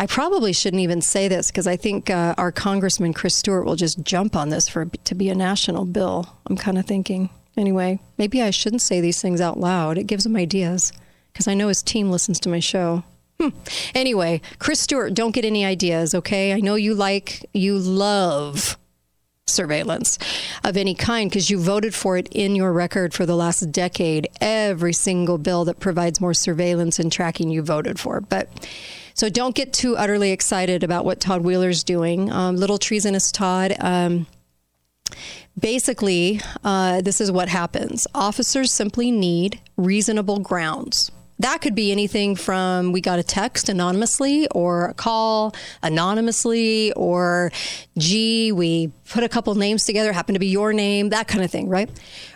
[0.00, 3.76] I probably shouldn't even say this because I think uh, our Congressman Chris Stewart will
[3.76, 6.38] just jump on this for to be a national bill.
[6.46, 7.28] I'm kind of thinking.
[7.54, 9.98] Anyway, maybe I shouldn't say these things out loud.
[9.98, 10.94] It gives him ideas
[11.30, 13.04] because I know his team listens to my show.
[13.38, 13.50] Hmm.
[13.94, 16.54] Anyway, Chris Stewart, don't get any ideas, okay?
[16.54, 18.78] I know you like, you love
[19.46, 20.18] surveillance
[20.64, 24.28] of any kind because you voted for it in your record for the last decade.
[24.40, 28.22] Every single bill that provides more surveillance and tracking, you voted for.
[28.22, 28.48] But
[29.20, 32.32] so don't get too utterly excited about what Todd Weiler's doing.
[32.32, 33.76] Um, little treasonous Todd.
[33.78, 34.26] Um,
[35.58, 41.12] basically, uh, this is what happens officers simply need reasonable grounds.
[41.38, 47.52] That could be anything from we got a text anonymously or a call anonymously or
[47.98, 51.50] gee, we put a couple names together, happen to be your name, that kind of
[51.50, 51.90] thing, right?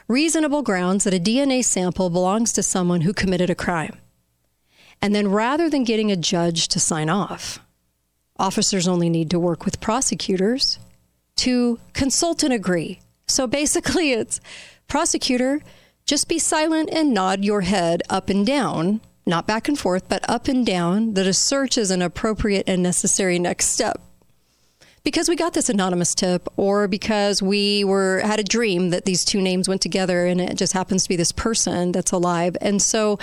[0.07, 3.97] Reasonable grounds that a DNA sample belongs to someone who committed a crime.
[5.04, 7.60] And then rather than getting a judge to sign off,
[8.38, 10.78] officers only need to work with prosecutors
[11.36, 13.00] to consult and agree.
[13.28, 14.40] So basically, it's
[14.88, 15.60] prosecutor,
[16.06, 20.26] just be silent and nod your head up and down, not back and forth, but
[20.26, 24.00] up and down, that a search is an appropriate and necessary next step.
[25.04, 29.22] Because we got this anonymous tip, or because we were had a dream that these
[29.22, 32.80] two names went together, and it just happens to be this person that's alive, and
[32.80, 33.18] so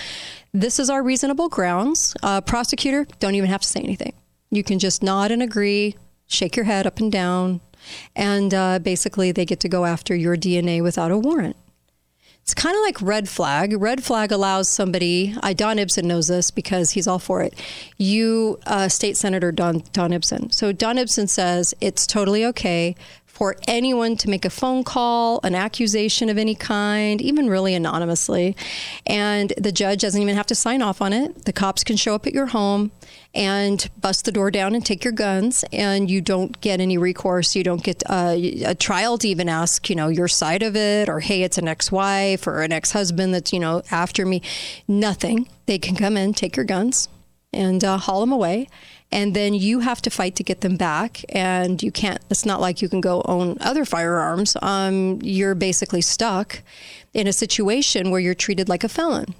[0.53, 2.15] this is our reasonable grounds.
[2.21, 4.13] Uh, prosecutor, don't even have to say anything.
[4.51, 5.95] You can just nod and agree,
[6.27, 7.61] shake your head up and down,
[8.15, 11.55] and uh, basically they get to go after your DNA without a warrant.
[12.43, 13.79] It's kind of like red flag.
[13.79, 15.35] Red flag allows somebody.
[15.41, 17.53] I Don Ipson knows this because he's all for it.
[17.97, 20.53] You, uh, State Senator Don Don Ipson.
[20.53, 22.95] So Don Ipson says it's totally okay
[23.41, 28.55] for anyone to make a phone call, an accusation of any kind, even really anonymously,
[29.07, 31.45] and the judge doesn't even have to sign off on it.
[31.45, 32.91] The cops can show up at your home
[33.33, 37.55] and bust the door down and take your guns, and you don't get any recourse.
[37.55, 41.09] You don't get uh, a trial to even ask, you know, your side of it,
[41.09, 44.43] or hey, it's an ex-wife or an ex-husband that's you know after me.
[44.87, 45.47] Nothing.
[45.65, 47.09] They can come in, take your guns,
[47.51, 48.67] and uh, haul them away.
[49.11, 52.21] And then you have to fight to get them back, and you can't.
[52.29, 54.55] It's not like you can go own other firearms.
[54.61, 56.61] Um, you're basically stuck
[57.13, 59.35] in a situation where you're treated like a felon,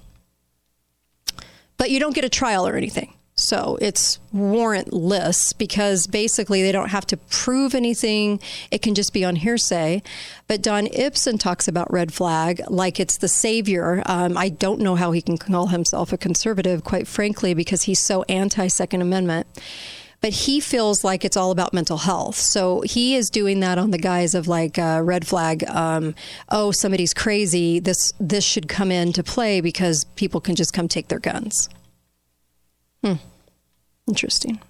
[1.78, 3.14] but you don't get a trial or anything.
[3.42, 8.40] So it's warrantless because basically they don't have to prove anything.
[8.70, 10.02] It can just be on hearsay.
[10.46, 14.02] But Don Ipson talks about red flag like it's the savior.
[14.06, 18.00] Um, I don't know how he can call himself a conservative, quite frankly, because he's
[18.00, 19.46] so anti Second Amendment.
[20.20, 22.36] But he feels like it's all about mental health.
[22.36, 25.64] So he is doing that on the guise of like uh, red flag.
[25.68, 26.14] Um,
[26.48, 27.80] oh, somebody's crazy.
[27.80, 31.68] This this should come into play because people can just come take their guns.
[33.02, 33.14] Hmm.
[34.12, 34.60] Interesting.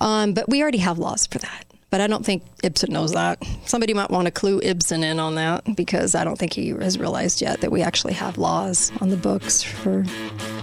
[0.00, 1.64] Um, but we already have laws for that.
[1.90, 3.40] But I don't think Ipson knows that.
[3.66, 6.98] Somebody might want to clue Ipson in on that because I don't think he has
[6.98, 10.04] realized yet that we actually have laws on the books for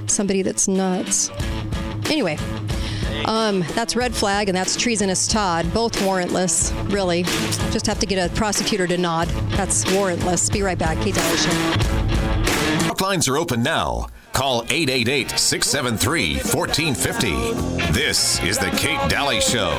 [0.07, 1.29] somebody that's nuts.
[2.09, 2.37] Anyway,
[3.23, 5.73] um, that's red flag and that's treasonous Todd.
[5.73, 7.23] Both warrantless, really.
[7.71, 9.29] Just have to get a prosecutor to nod.
[9.51, 10.51] That's warrantless.
[10.51, 10.97] Be right back.
[10.97, 11.37] Kate Dalley
[12.99, 14.07] Lines are open now.
[14.37, 17.91] Call 888 673 1450.
[17.91, 19.71] This is The Kate Dalley Show.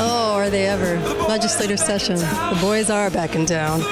[0.00, 0.96] Oh, are they ever?
[1.26, 2.18] Legislative session.
[2.18, 3.82] The boys are back in town.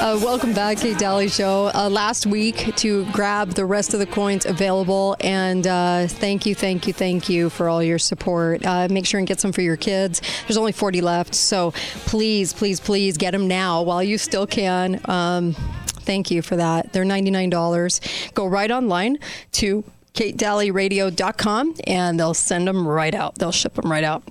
[0.00, 1.72] Uh, welcome back, Kate Dalley Show.
[1.74, 6.54] Uh, last week to grab the rest of the coins available, and uh, thank you,
[6.54, 8.64] thank you, thank you for all your support.
[8.64, 10.22] Uh, make sure and get some for your kids.
[10.46, 11.72] There's only 40 left, so
[12.06, 15.00] please, please, please get them now while you still can.
[15.06, 16.92] Um, thank you for that.
[16.92, 18.34] They're $99.
[18.34, 19.18] Go right online
[19.52, 19.82] to
[20.14, 23.34] katedalleyradio.com, and they'll send them right out.
[23.34, 24.22] They'll ship them right out.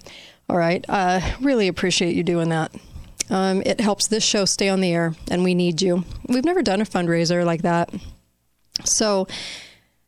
[0.49, 0.85] All right.
[0.87, 2.73] Uh, really appreciate you doing that.
[3.29, 6.03] Um, it helps this show stay on the air, and we need you.
[6.27, 7.93] We've never done a fundraiser like that.
[8.85, 9.27] So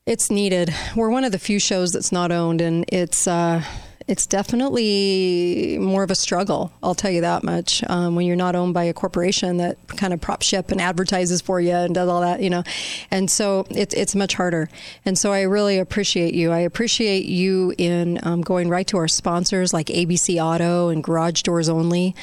[0.06, 0.74] it's needed.
[0.96, 3.28] We're one of the few shows that's not owned, and it's.
[3.28, 3.64] Uh,
[4.10, 6.74] it's definitely more of a struggle.
[6.82, 7.84] I'll tell you that much.
[7.88, 10.82] Um, when you're not owned by a corporation that kind of props you up and
[10.82, 12.64] advertises for you and does all that, you know,
[13.12, 14.68] and so it's it's much harder.
[15.06, 16.50] And so I really appreciate you.
[16.50, 21.44] I appreciate you in um, going right to our sponsors like ABC Auto and Garage
[21.44, 22.16] Doors Only.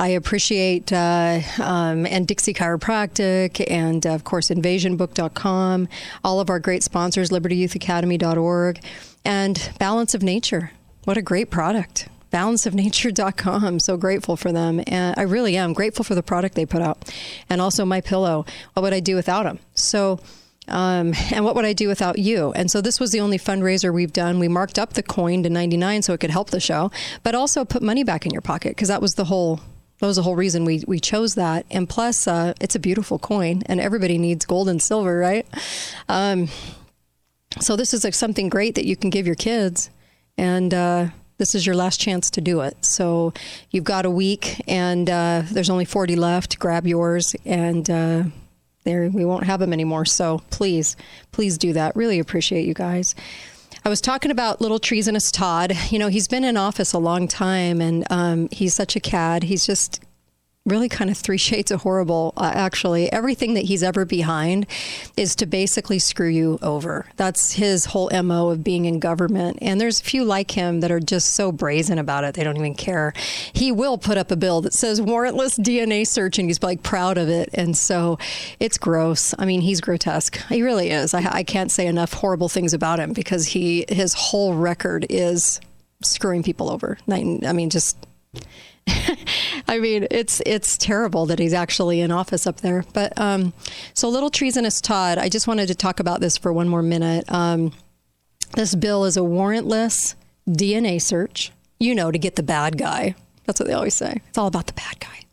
[0.00, 5.88] I appreciate uh, um, and Dixie Chiropractic and, uh, of course, InvasionBook.com,
[6.24, 8.80] all of our great sponsors, LibertyYouthAcademy.org,
[9.24, 10.72] and Balance of Nature.
[11.04, 12.08] What a great product.
[12.32, 13.78] balanceofnature.com.
[13.78, 14.82] So grateful for them.
[14.86, 17.12] And I really am grateful for the product they put out.
[17.48, 18.46] And also my pillow.
[18.72, 19.60] What would I do without them?
[19.74, 20.18] So,
[20.66, 22.52] um, and what would I do without you?
[22.52, 24.40] And so this was the only fundraiser we've done.
[24.40, 26.90] We marked up the coin to 99 so it could help the show,
[27.22, 29.60] but also put money back in your pocket because that was the whole
[30.04, 31.64] that was the whole reason we, we chose that.
[31.70, 35.46] And plus, uh, it's a beautiful coin, and everybody needs gold and silver, right?
[36.10, 36.48] Um,
[37.58, 39.88] so this is like something great that you can give your kids,
[40.36, 41.06] and uh,
[41.38, 42.84] this is your last chance to do it.
[42.84, 43.32] So
[43.70, 46.58] you've got a week, and uh, there's only 40 left.
[46.58, 48.24] Grab yours, and uh,
[48.84, 50.04] there we won't have them anymore.
[50.04, 50.98] So please,
[51.32, 51.96] please do that.
[51.96, 53.14] Really appreciate you guys.
[53.86, 55.76] I was talking about Little Treasonous Todd.
[55.90, 59.42] You know, he's been in office a long time, and um, he's such a cad.
[59.42, 60.00] He's just
[60.66, 63.12] really kind of three shades of horrible, uh, actually.
[63.12, 64.66] Everything that he's ever behind
[65.16, 67.06] is to basically screw you over.
[67.16, 69.58] That's his whole MO of being in government.
[69.60, 72.56] And there's a few like him that are just so brazen about it, they don't
[72.56, 73.12] even care.
[73.52, 77.18] He will put up a bill that says warrantless DNA search, and he's like proud
[77.18, 77.50] of it.
[77.54, 78.18] And so
[78.60, 79.34] it's gross.
[79.38, 80.36] I mean, he's grotesque.
[80.48, 81.14] He really is.
[81.14, 85.60] I, I can't say enough horrible things about him because he his whole record is
[86.02, 86.98] screwing people over.
[87.10, 87.22] I
[87.52, 87.96] mean, just
[89.68, 92.84] I mean, it's it's terrible that he's actually in office up there.
[92.92, 93.52] But um,
[93.94, 95.18] so, little treasonous Todd.
[95.18, 97.30] I just wanted to talk about this for one more minute.
[97.30, 97.72] Um,
[98.54, 100.14] this bill is a warrantless
[100.48, 101.50] DNA search.
[101.78, 103.14] You know, to get the bad guy.
[103.46, 104.20] That's what they always say.
[104.28, 105.24] It's all about the bad guy.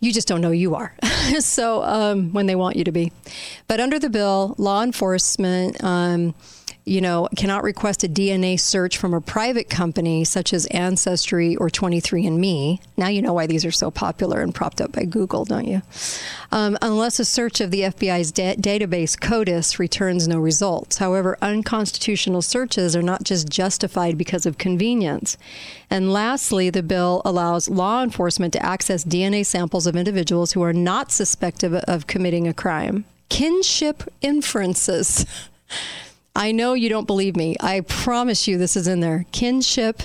[0.00, 0.94] You just don't know you are.
[1.40, 3.12] so um, when they want you to be,
[3.68, 6.34] but under the bill, law enforcement um,
[6.90, 11.68] you know, cannot request a DNA search from a private company such as Ancestry or
[11.68, 12.80] 23andMe.
[12.96, 15.82] Now you know why these are so popular and propped up by Google, don't you?
[16.50, 20.98] Um, unless a search of the FBI's da- database CODIS returns no results.
[20.98, 25.38] However, unconstitutional searches are not just justified because of convenience.
[25.90, 30.72] And lastly, the bill allows law enforcement to access DNA samples of individuals who are
[30.72, 33.04] not suspected of committing a crime.
[33.28, 35.24] Kinship inferences.
[36.40, 37.54] I know you don't believe me.
[37.60, 39.26] I promise you this is in there.
[39.30, 40.04] Kinship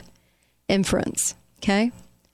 [0.67, 1.33] inference.
[1.59, 1.93] Okay.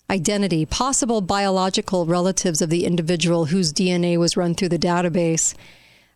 [0.09, 5.53] Identity, possible biological relatives of the individual whose DNA was run through the database,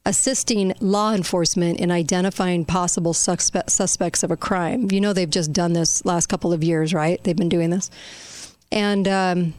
[0.03, 4.89] assisting law enforcement in identifying possible suspe- suspects of a crime.
[4.89, 7.23] You know, they've just done this last couple of years, right?
[7.23, 7.91] They've been doing this.
[8.71, 9.53] And um,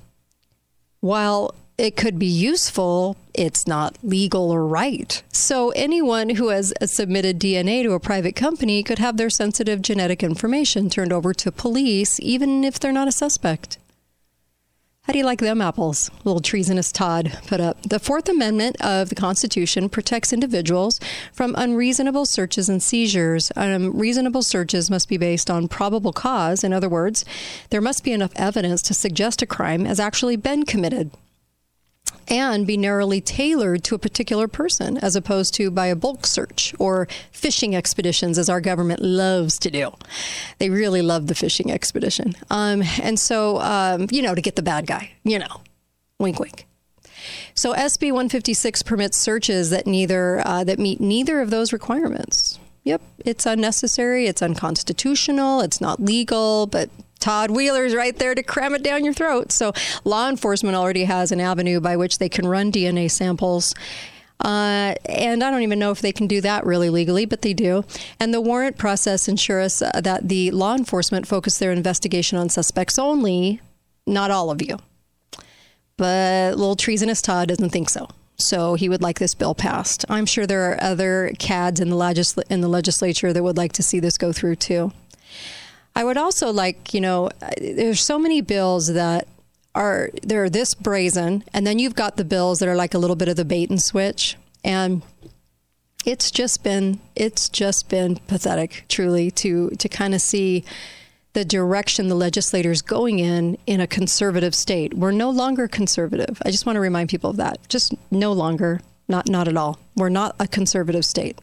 [0.99, 5.23] while it could be useful, it's not legal or right.
[5.31, 10.23] So, anyone who has submitted DNA to a private company could have their sensitive genetic
[10.23, 13.79] information turned over to police, even if they're not a suspect.
[15.03, 16.11] How do you like them apples?
[16.25, 17.81] Little treasonous Todd put up.
[17.83, 20.99] The Fourth Amendment of the Constitution protects individuals
[21.33, 23.53] from unreasonable searches and seizures.
[23.55, 26.65] Um, reasonable searches must be based on probable cause.
[26.65, 27.25] In other words,
[27.71, 31.13] there must be enough evidence to suggest a crime has actually been committed
[32.29, 36.75] and be narrowly tailored to a particular person as opposed to by a bulk search
[36.79, 39.93] or fishing expeditions, as our government loves to do.
[40.59, 42.35] They really love the fishing expedition.
[42.51, 45.61] Um, and so, um, you know, to get the bad guy, you know,
[46.19, 46.67] wink, wink.
[47.55, 52.59] So SB 156 permits searches that neither uh, that meet neither of those requirements.
[52.85, 56.89] Yep, it's unnecessary, it's unconstitutional, it's not legal, but
[57.27, 59.51] Todd Weiler's right there to cram it down your throat.
[59.51, 59.73] So
[60.05, 63.75] law enforcement already has an avenue by which they can run DNA samples.
[64.45, 67.53] Uh, and I don't even know if they can do that really legally, but they
[67.53, 67.85] do.
[68.21, 72.97] And the warrant process ensures uh, that the law enforcement focus their investigation on suspects
[72.97, 73.61] only,
[74.07, 74.79] not all of you.
[75.97, 78.09] But little treasonous Todd doesn't think so.
[78.37, 80.05] So he would like this bill passed.
[80.09, 83.73] I'm sure there are other CADs in the, legisl- in the legislature that would like
[83.73, 84.93] to see this go through too.
[85.97, 89.27] I would also like, you know, there's so many bills that
[89.75, 93.17] are they're this brazen, and then you've got the bills that are like a little
[93.17, 95.01] bit of the bait and switch, and
[96.05, 100.65] it's just been it's just been pathetic, truly, to to kind of see
[101.33, 104.93] the direction the legislators going in in a conservative state.
[104.93, 106.43] We're no longer conservative.
[106.45, 107.67] I just want to remind people of that.
[107.71, 109.79] Just no longer, not not at all.
[109.95, 111.39] We're not a conservative state,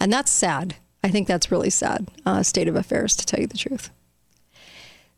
[0.00, 0.74] and that's sad.
[1.04, 3.90] I think that's really sad uh, state of affairs, to tell you the truth.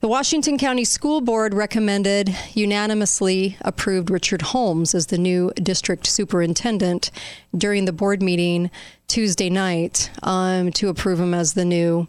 [0.01, 7.12] The Washington County School Board recommended, unanimously approved Richard Holmes as the new district superintendent
[7.57, 8.70] during the board meeting
[9.07, 12.09] Tuesday night um, to approve him as the new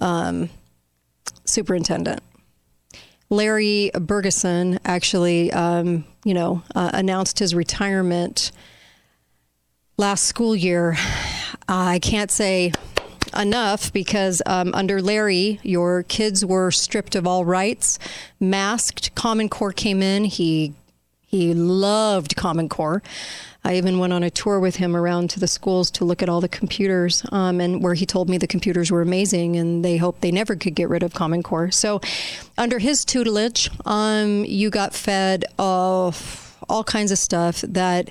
[0.00, 0.48] um,
[1.44, 2.22] superintendent.
[3.28, 8.52] Larry Bergeson actually, um, you know, uh, announced his retirement
[9.96, 10.96] last school year.
[11.68, 12.72] I can't say
[13.36, 17.98] enough because um, under Larry, your kids were stripped of all rights,
[18.38, 19.14] masked.
[19.14, 20.24] Common Core came in.
[20.24, 20.74] He
[21.26, 23.04] he loved Common Core.
[23.62, 26.28] I even went on a tour with him around to the schools to look at
[26.28, 29.96] all the computers, um, and where he told me the computers were amazing, and they
[29.96, 31.70] hoped they never could get rid of Common Core.
[31.70, 32.00] So,
[32.58, 38.10] under his tutelage, um, you got fed of all kinds of stuff that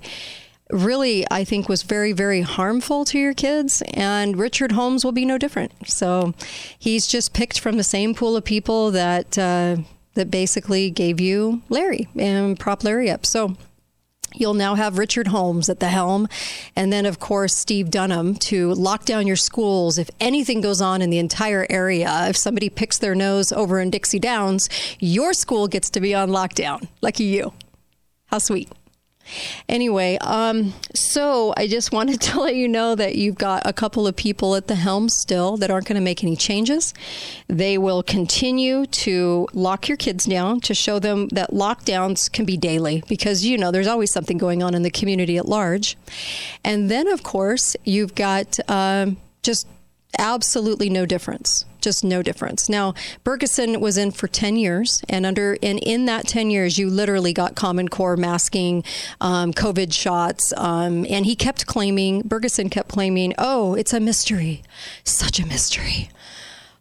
[0.72, 5.26] really I think was very very harmful to your kids and Richard Holmes will be
[5.26, 6.34] no different so
[6.78, 9.78] he's just picked from the same pool of people that uh,
[10.14, 13.56] that basically gave you Larry and prop Larry up so
[14.36, 16.28] You'll now have Richard Holmes at the helm,
[16.76, 19.98] and then, of course, Steve Dunham to lock down your schools.
[19.98, 23.90] If anything goes on in the entire area, if somebody picks their nose over in
[23.90, 26.88] Dixie Downs, your school gets to be on lockdown.
[27.02, 27.54] Lucky you.
[28.28, 28.70] How sweet.
[29.68, 34.08] Anyway, um, so I just wanted to let you know that you've got a couple
[34.08, 36.94] of people at the helm still that aren't going to make any changes.
[37.48, 42.58] They will continue to lock your kids down to show them that lockdowns can be
[42.58, 45.98] daily because, you know, there's always something going on in the community at large.
[46.64, 49.68] And then, of course, you've got um, just
[50.18, 52.70] absolutely no difference just no difference.
[52.70, 52.94] Now,
[53.24, 57.34] Bergeson was in for 10 years, and under and in that 10 years, you literally
[57.34, 58.84] got Common Core masking,
[59.22, 64.62] um, COVID shots, um, and he kept claiming, Bergeson kept claiming, oh, it's a mystery,
[65.04, 66.10] such a mystery.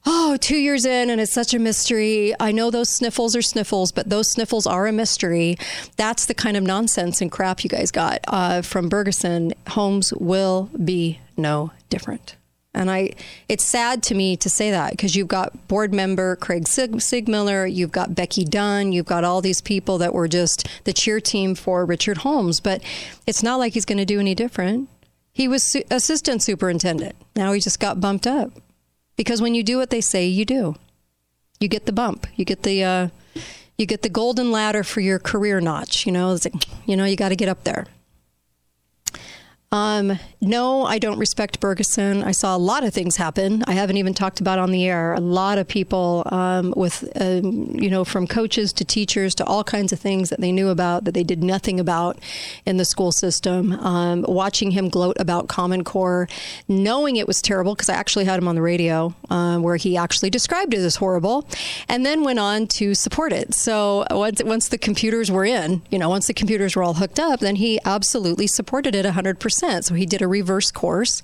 [0.07, 2.33] Oh, two years in, and it's such a mystery.
[2.41, 5.59] I know those sniffles are sniffles, but those sniffles are a mystery.
[5.97, 9.53] That's the kind of nonsense and crap you guys got uh, from Bergeson.
[9.66, 12.37] Holmes will be no different.
[12.75, 13.11] And I,
[13.49, 17.73] it's sad to me to say that because you've got board member Craig Sig- Seegmiller,
[17.73, 21.55] you've got Becky Dunn, you've got all these people that were just the cheer team
[21.55, 22.61] for Richard Holmes.
[22.61, 22.83] But
[23.27, 24.89] it's not like he's going to do any different.
[25.33, 27.16] He was su- assistant superintendent.
[27.35, 28.53] Now he just got bumped up
[29.16, 30.77] because when you do what they say, you do.
[31.61, 32.27] You get the bump.
[32.37, 33.09] You get the, uh,
[33.77, 36.07] you get the golden ladder for your career notch.
[36.07, 36.55] You know, like,
[36.87, 37.87] you know, you got to get up there.
[39.71, 42.25] Um, no, I don't respect Bergeson.
[42.25, 43.64] I saw a lot of things happen.
[43.66, 45.12] I haven't even talked about on the air.
[45.12, 49.62] A lot of people um, with, um, you know, from coaches to teachers to all
[49.62, 52.19] kinds of things that they knew about that they did nothing about
[52.64, 53.73] in the school system.
[53.73, 56.29] Um, watching him gloat about Common Core,
[56.66, 59.99] knowing it was terrible because I actually had him on the radio uh, where he
[59.99, 61.47] actually described it as horrible,
[61.89, 63.53] and then went on to support it.
[63.53, 67.21] So once once the computers were in, you know, once the computers were all hooked
[67.21, 69.85] up, then he absolutely supported it 100 percent.
[69.85, 71.21] So he did a reverse course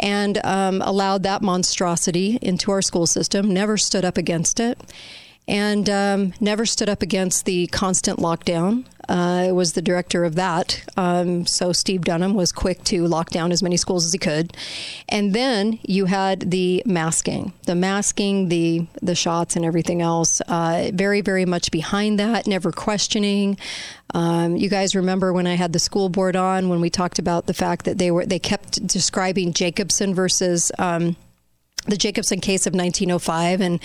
[0.00, 3.52] and um, allowed that monstrosity into our school system.
[3.52, 4.78] Never stood up against it
[5.46, 8.84] and um, never stood up against the constant lockdown.
[9.08, 10.82] Uh, was the director of that.
[10.96, 14.56] Um, so Steve Dunham was quick to lock down as many schools as he could.
[15.08, 20.40] And then you had the masking, the masking, the the shots, and everything else.
[20.42, 23.58] Uh, very, very much behind that, never questioning.
[24.14, 27.46] Um, you guys remember when I had the school board on when we talked about
[27.46, 30.72] the fact that they were they kept describing Jacobson versus.
[30.78, 31.16] Um,
[31.88, 33.80] the Jacobson case of 1905, and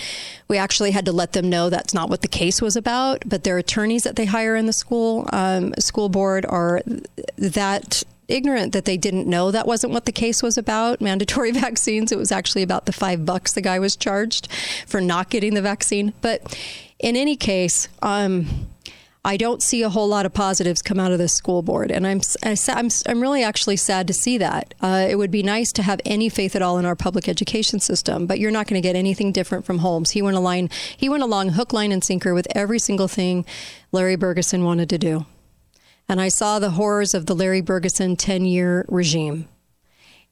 [0.48, 3.22] we actually had to let them know that's not what the case was about.
[3.26, 6.82] But their attorneys that they hire in the school um, school board are
[7.36, 12.12] that ignorant that they didn't know that wasn't what the case was about mandatory vaccines
[12.12, 14.50] it was actually about the five bucks the guy was charged
[14.86, 16.56] for not getting the vaccine but
[17.00, 18.46] in any case um,
[19.24, 22.04] I don't see a whole lot of positives come out of this school board, and
[22.06, 22.20] I'm
[22.68, 24.74] I'm I'm really actually sad to see that.
[24.80, 27.78] Uh, it would be nice to have any faith at all in our public education
[27.78, 30.10] system, but you're not going to get anything different from Holmes.
[30.10, 33.44] He went along he went along hook, line, and sinker with every single thing
[33.92, 35.24] Larry Bergeson wanted to do,
[36.08, 39.48] and I saw the horrors of the Larry Bergeson 10 year regime.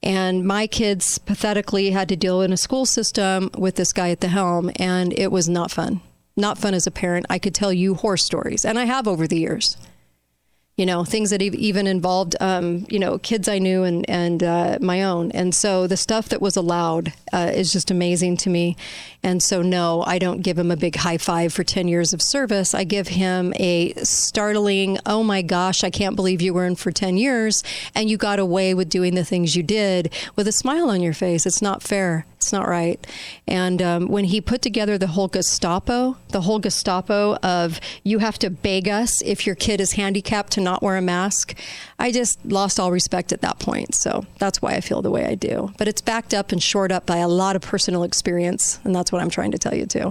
[0.02, 4.20] And my kids pathetically had to deal in a school system with this guy at
[4.20, 6.00] the helm, and it was not fun
[6.40, 7.26] not fun as a parent.
[7.30, 9.76] I could tell you horror stories, and I have over the years
[10.80, 14.78] you know, things that even involved, um, you know, kids I knew and, and uh,
[14.80, 15.30] my own.
[15.32, 18.78] And so the stuff that was allowed uh, is just amazing to me.
[19.22, 22.22] And so, no, I don't give him a big high five for 10 years of
[22.22, 22.72] service.
[22.72, 26.90] I give him a startling, oh my gosh, I can't believe you were in for
[26.90, 27.62] 10 years
[27.94, 31.12] and you got away with doing the things you did with a smile on your
[31.12, 31.44] face.
[31.44, 32.24] It's not fair.
[32.40, 33.06] It's not right.
[33.46, 38.38] And um, when he put together the whole Gestapo, the whole Gestapo of you have
[38.38, 41.54] to beg us if your kid is handicapped to not wear a mask,
[41.98, 43.94] I just lost all respect at that point.
[43.94, 45.74] So that's why I feel the way I do.
[45.76, 48.80] But it's backed up and shored up by a lot of personal experience.
[48.84, 50.10] And that's what I'm trying to tell you, too.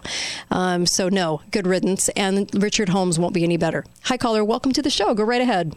[0.51, 2.09] Um, so, no, good riddance.
[2.09, 3.85] And Richard Holmes won't be any better.
[4.03, 4.45] Hi, caller.
[4.45, 5.15] Welcome to the show.
[5.15, 5.75] Go right ahead.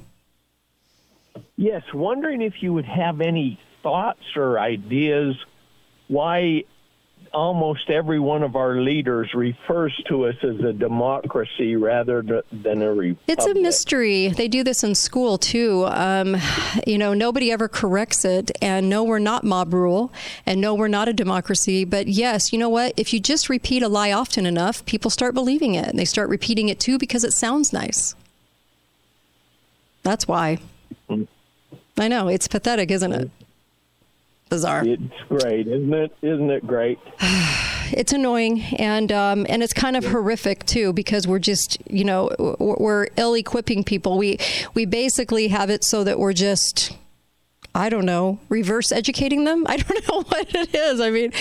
[1.57, 5.35] Yes, wondering if you would have any thoughts or ideas
[6.09, 6.65] why
[7.33, 12.23] almost every one of our leaders refers to us as a democracy rather
[12.53, 13.19] than a republic.
[13.27, 14.29] It's a mystery.
[14.29, 15.87] They do this in school too.
[15.87, 16.37] Um,
[16.87, 18.51] you know, nobody ever corrects it.
[18.61, 20.13] And no, we're not mob rule.
[20.47, 21.85] And no, we're not a democracy.
[21.85, 22.93] But yes, you know what?
[22.97, 25.89] If you just repeat a lie often enough, people start believing it.
[25.89, 28.15] And they start repeating it too because it sounds nice.
[30.03, 30.59] That's why.
[31.09, 31.29] Mm.
[31.99, 32.29] I know.
[32.29, 33.31] It's pathetic, isn't it?
[34.53, 34.85] Bizarre.
[34.85, 36.15] It's great, isn't it?
[36.21, 36.99] Isn't it great?
[37.93, 42.31] it's annoying and um, and it's kind of horrific too because we're just you know
[42.59, 44.19] we're ill equipping people.
[44.19, 44.39] We
[44.75, 46.97] we basically have it so that we're just
[47.75, 49.65] I don't know, reverse educating them.
[49.67, 51.01] I don't know what it is.
[51.01, 51.33] I mean,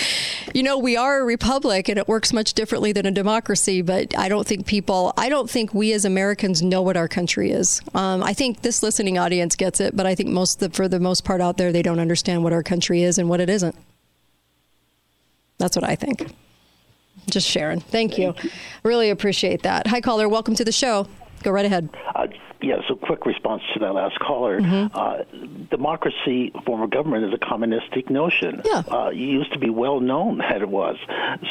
[0.54, 4.16] you know, we are a republic and it works much differently than a democracy, but
[4.16, 7.82] I don't think people, I don't think we as Americans know what our country is.
[7.94, 11.00] Um, I think this listening audience gets it, but I think most, the, for the
[11.00, 13.76] most part out there, they don't understand what our country is and what it isn't.
[15.58, 16.34] That's what I think.
[17.30, 17.80] Just Sharon.
[17.80, 18.34] Thank, you.
[18.82, 19.86] Really appreciate that.
[19.86, 20.28] Hi, caller.
[20.28, 21.06] Welcome to the show.
[21.42, 21.88] Go right ahead.
[22.14, 22.26] Uh,
[22.62, 24.60] yeah, so quick response to that last caller.
[24.60, 24.96] Mm-hmm.
[24.96, 25.24] Uh,
[25.70, 28.62] democracy, form of government, is a communistic notion.
[28.64, 28.82] Yeah.
[28.88, 30.96] Uh, it used to be well known that it was.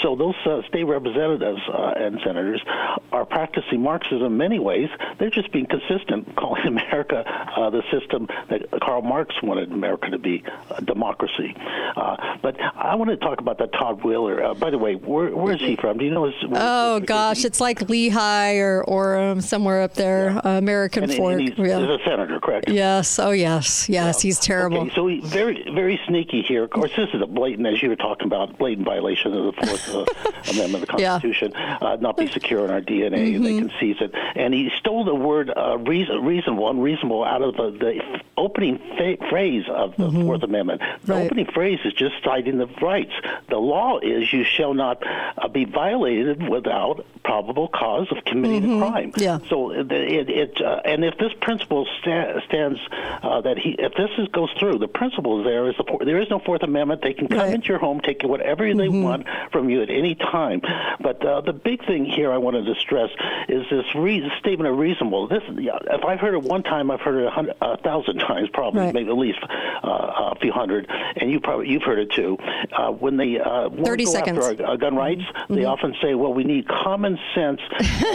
[0.02, 2.64] So those uh, state representatives uh, and senators
[3.12, 4.90] are practicing Marxism in many ways.
[5.20, 7.24] They're just being consistent, calling America
[7.58, 11.56] uh, the system that Karl Marx wanted America to be, a democracy.
[11.96, 14.56] Uh, but I want to talk about that Todd Weiler.
[14.56, 15.98] by the way, where, where is he from?
[15.98, 16.36] Do you know his?
[16.54, 20.58] Oh, gosh, it's like Lehi or, or um, somewhere up there, yeah.
[20.58, 21.80] American and, for and he's, yeah.
[21.80, 22.70] a senator, correct?
[22.70, 23.20] Yes.
[23.20, 23.90] Oh, yes.
[23.90, 24.24] Yes.
[24.24, 24.28] Yeah.
[24.28, 24.80] He's terrible.
[24.80, 26.64] Okay, so he, very, very sneaky here.
[26.64, 29.66] Of course, this is a blatant, as you were talking about, blatant violation of the
[29.66, 30.06] Fourth uh,
[30.52, 31.52] Amendment of the Constitution.
[31.54, 31.78] Yeah.
[31.82, 33.36] Uh, not be secure in our DNA, mm-hmm.
[33.36, 34.12] and they can seize it.
[34.36, 39.18] And he stole the word uh, reason, reasonable, unreasonable out of the, the opening fa-
[39.30, 40.26] phrase of the mm-hmm.
[40.26, 40.82] Fourth Amendment.
[41.04, 41.26] The right.
[41.26, 43.14] opening phrase is just citing the rights.
[43.50, 48.84] The law is you shall not uh, be violated without probable cause of committing mm-hmm.
[48.84, 49.14] a crime.
[49.18, 49.40] Yeah.
[49.50, 52.80] So it, it, it uh, and if this principle sta- stands
[53.24, 56.20] uh, that he, if this is, goes through, the principle is there is the, there
[56.20, 57.02] is no Fourth Amendment.
[57.02, 57.54] They can come right.
[57.54, 58.78] into your home, take whatever mm-hmm.
[58.78, 60.62] they want from you at any time.
[61.00, 63.10] But uh, the big thing here I wanted to stress
[63.48, 65.28] is this re- statement of reasonable.
[65.30, 68.50] This, if I've heard it one time, I've heard it a, hundred, a thousand times,
[68.52, 68.94] probably right.
[68.94, 69.40] maybe at least
[69.84, 72.38] uh, a few hundred, and you probably you've heard it too.
[72.72, 75.56] Uh, when they uh, thirty go seconds after our, gun rights, mm-hmm.
[75.56, 77.62] they often say, "Well, we need common sense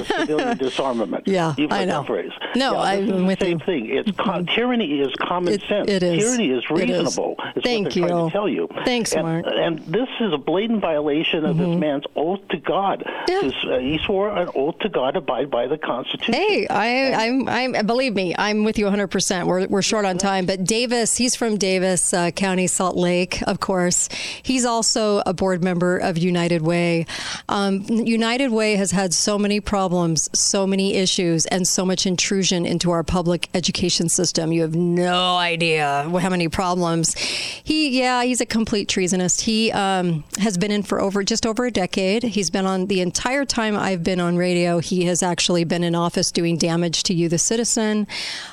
[0.07, 2.01] civilian disarmament." Yeah, you've heard I know.
[2.01, 2.33] that phrase.
[2.73, 3.65] No, yeah, I'm with same you.
[3.65, 3.87] thing.
[3.91, 4.55] It's mm-hmm.
[4.55, 5.91] tyranny is common it, sense.
[5.91, 6.23] It is.
[6.23, 7.37] Tyranny is reasonable.
[7.39, 7.63] It is.
[7.63, 8.07] Thank you.
[8.07, 8.69] Trying to tell you.
[8.85, 9.45] Thanks, and, Mark.
[9.47, 11.71] And this is a blatant violation of mm-hmm.
[11.71, 13.05] this man's oath to God.
[13.29, 13.51] Yeah.
[13.67, 16.35] Uh, he swore an oath to God, abide by the Constitution.
[16.35, 19.07] Hey, I, I'm, I'm, believe me, I'm with you 100.
[19.09, 23.43] percent We're we're short on time, but Davis, he's from Davis uh, County, Salt Lake,
[23.47, 24.09] of course.
[24.43, 27.07] He's also a board member of United Way.
[27.49, 32.56] Um, United Way has had so many problems, so many issues, and so much intrusion
[32.65, 34.53] into our public education system.
[34.53, 37.15] You have no idea how many problems.
[37.15, 39.43] He, yeah, he's a complete treasonist.
[39.43, 42.23] He um, has been in for over just over a decade.
[42.23, 44.79] He's been on the entire time I've been on radio.
[44.79, 48.07] He has actually been in office doing damage to you, the citizen.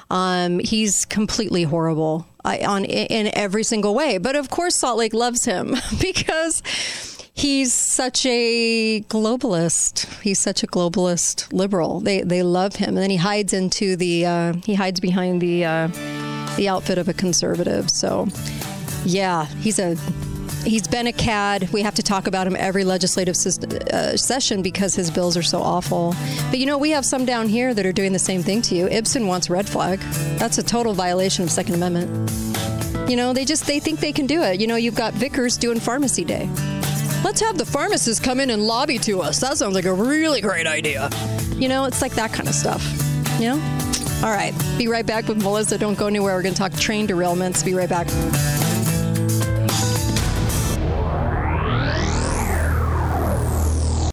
[0.09, 4.17] Um, he's completely horrible uh, on in every single way.
[4.17, 6.61] But of course, Salt Lake loves him because
[7.33, 10.21] he's such a globalist.
[10.21, 11.99] He's such a globalist liberal.
[11.99, 15.65] They they love him, and then he hides into the uh, he hides behind the
[15.65, 15.87] uh,
[16.55, 17.89] the outfit of a conservative.
[17.89, 18.27] So,
[19.05, 19.95] yeah, he's a
[20.63, 21.69] he's been a cad.
[21.71, 25.61] We have to talk about him every legislative uh, session because his bills are so
[25.61, 26.15] awful.
[26.49, 28.75] But you know, we have some down here that are doing the same thing to
[28.75, 28.87] you.
[28.87, 29.99] Ipson wants red flag.
[30.37, 32.31] That's a total violation of Second Amendment.
[33.09, 34.61] You know, they just they think they can do it.
[34.61, 36.49] You know, you've got Vickers doing pharmacy day.
[37.23, 39.39] Let's have the pharmacists come in and lobby to us.
[39.39, 41.09] That sounds like a really great idea.
[41.55, 42.83] You know, it's like that kind of stuff.
[43.39, 43.79] You know?
[44.23, 44.53] All right.
[44.77, 45.77] Be right back with Melissa.
[45.77, 46.35] Don't go anywhere.
[46.35, 47.63] We're going to talk train derailments.
[47.63, 48.07] Be right back.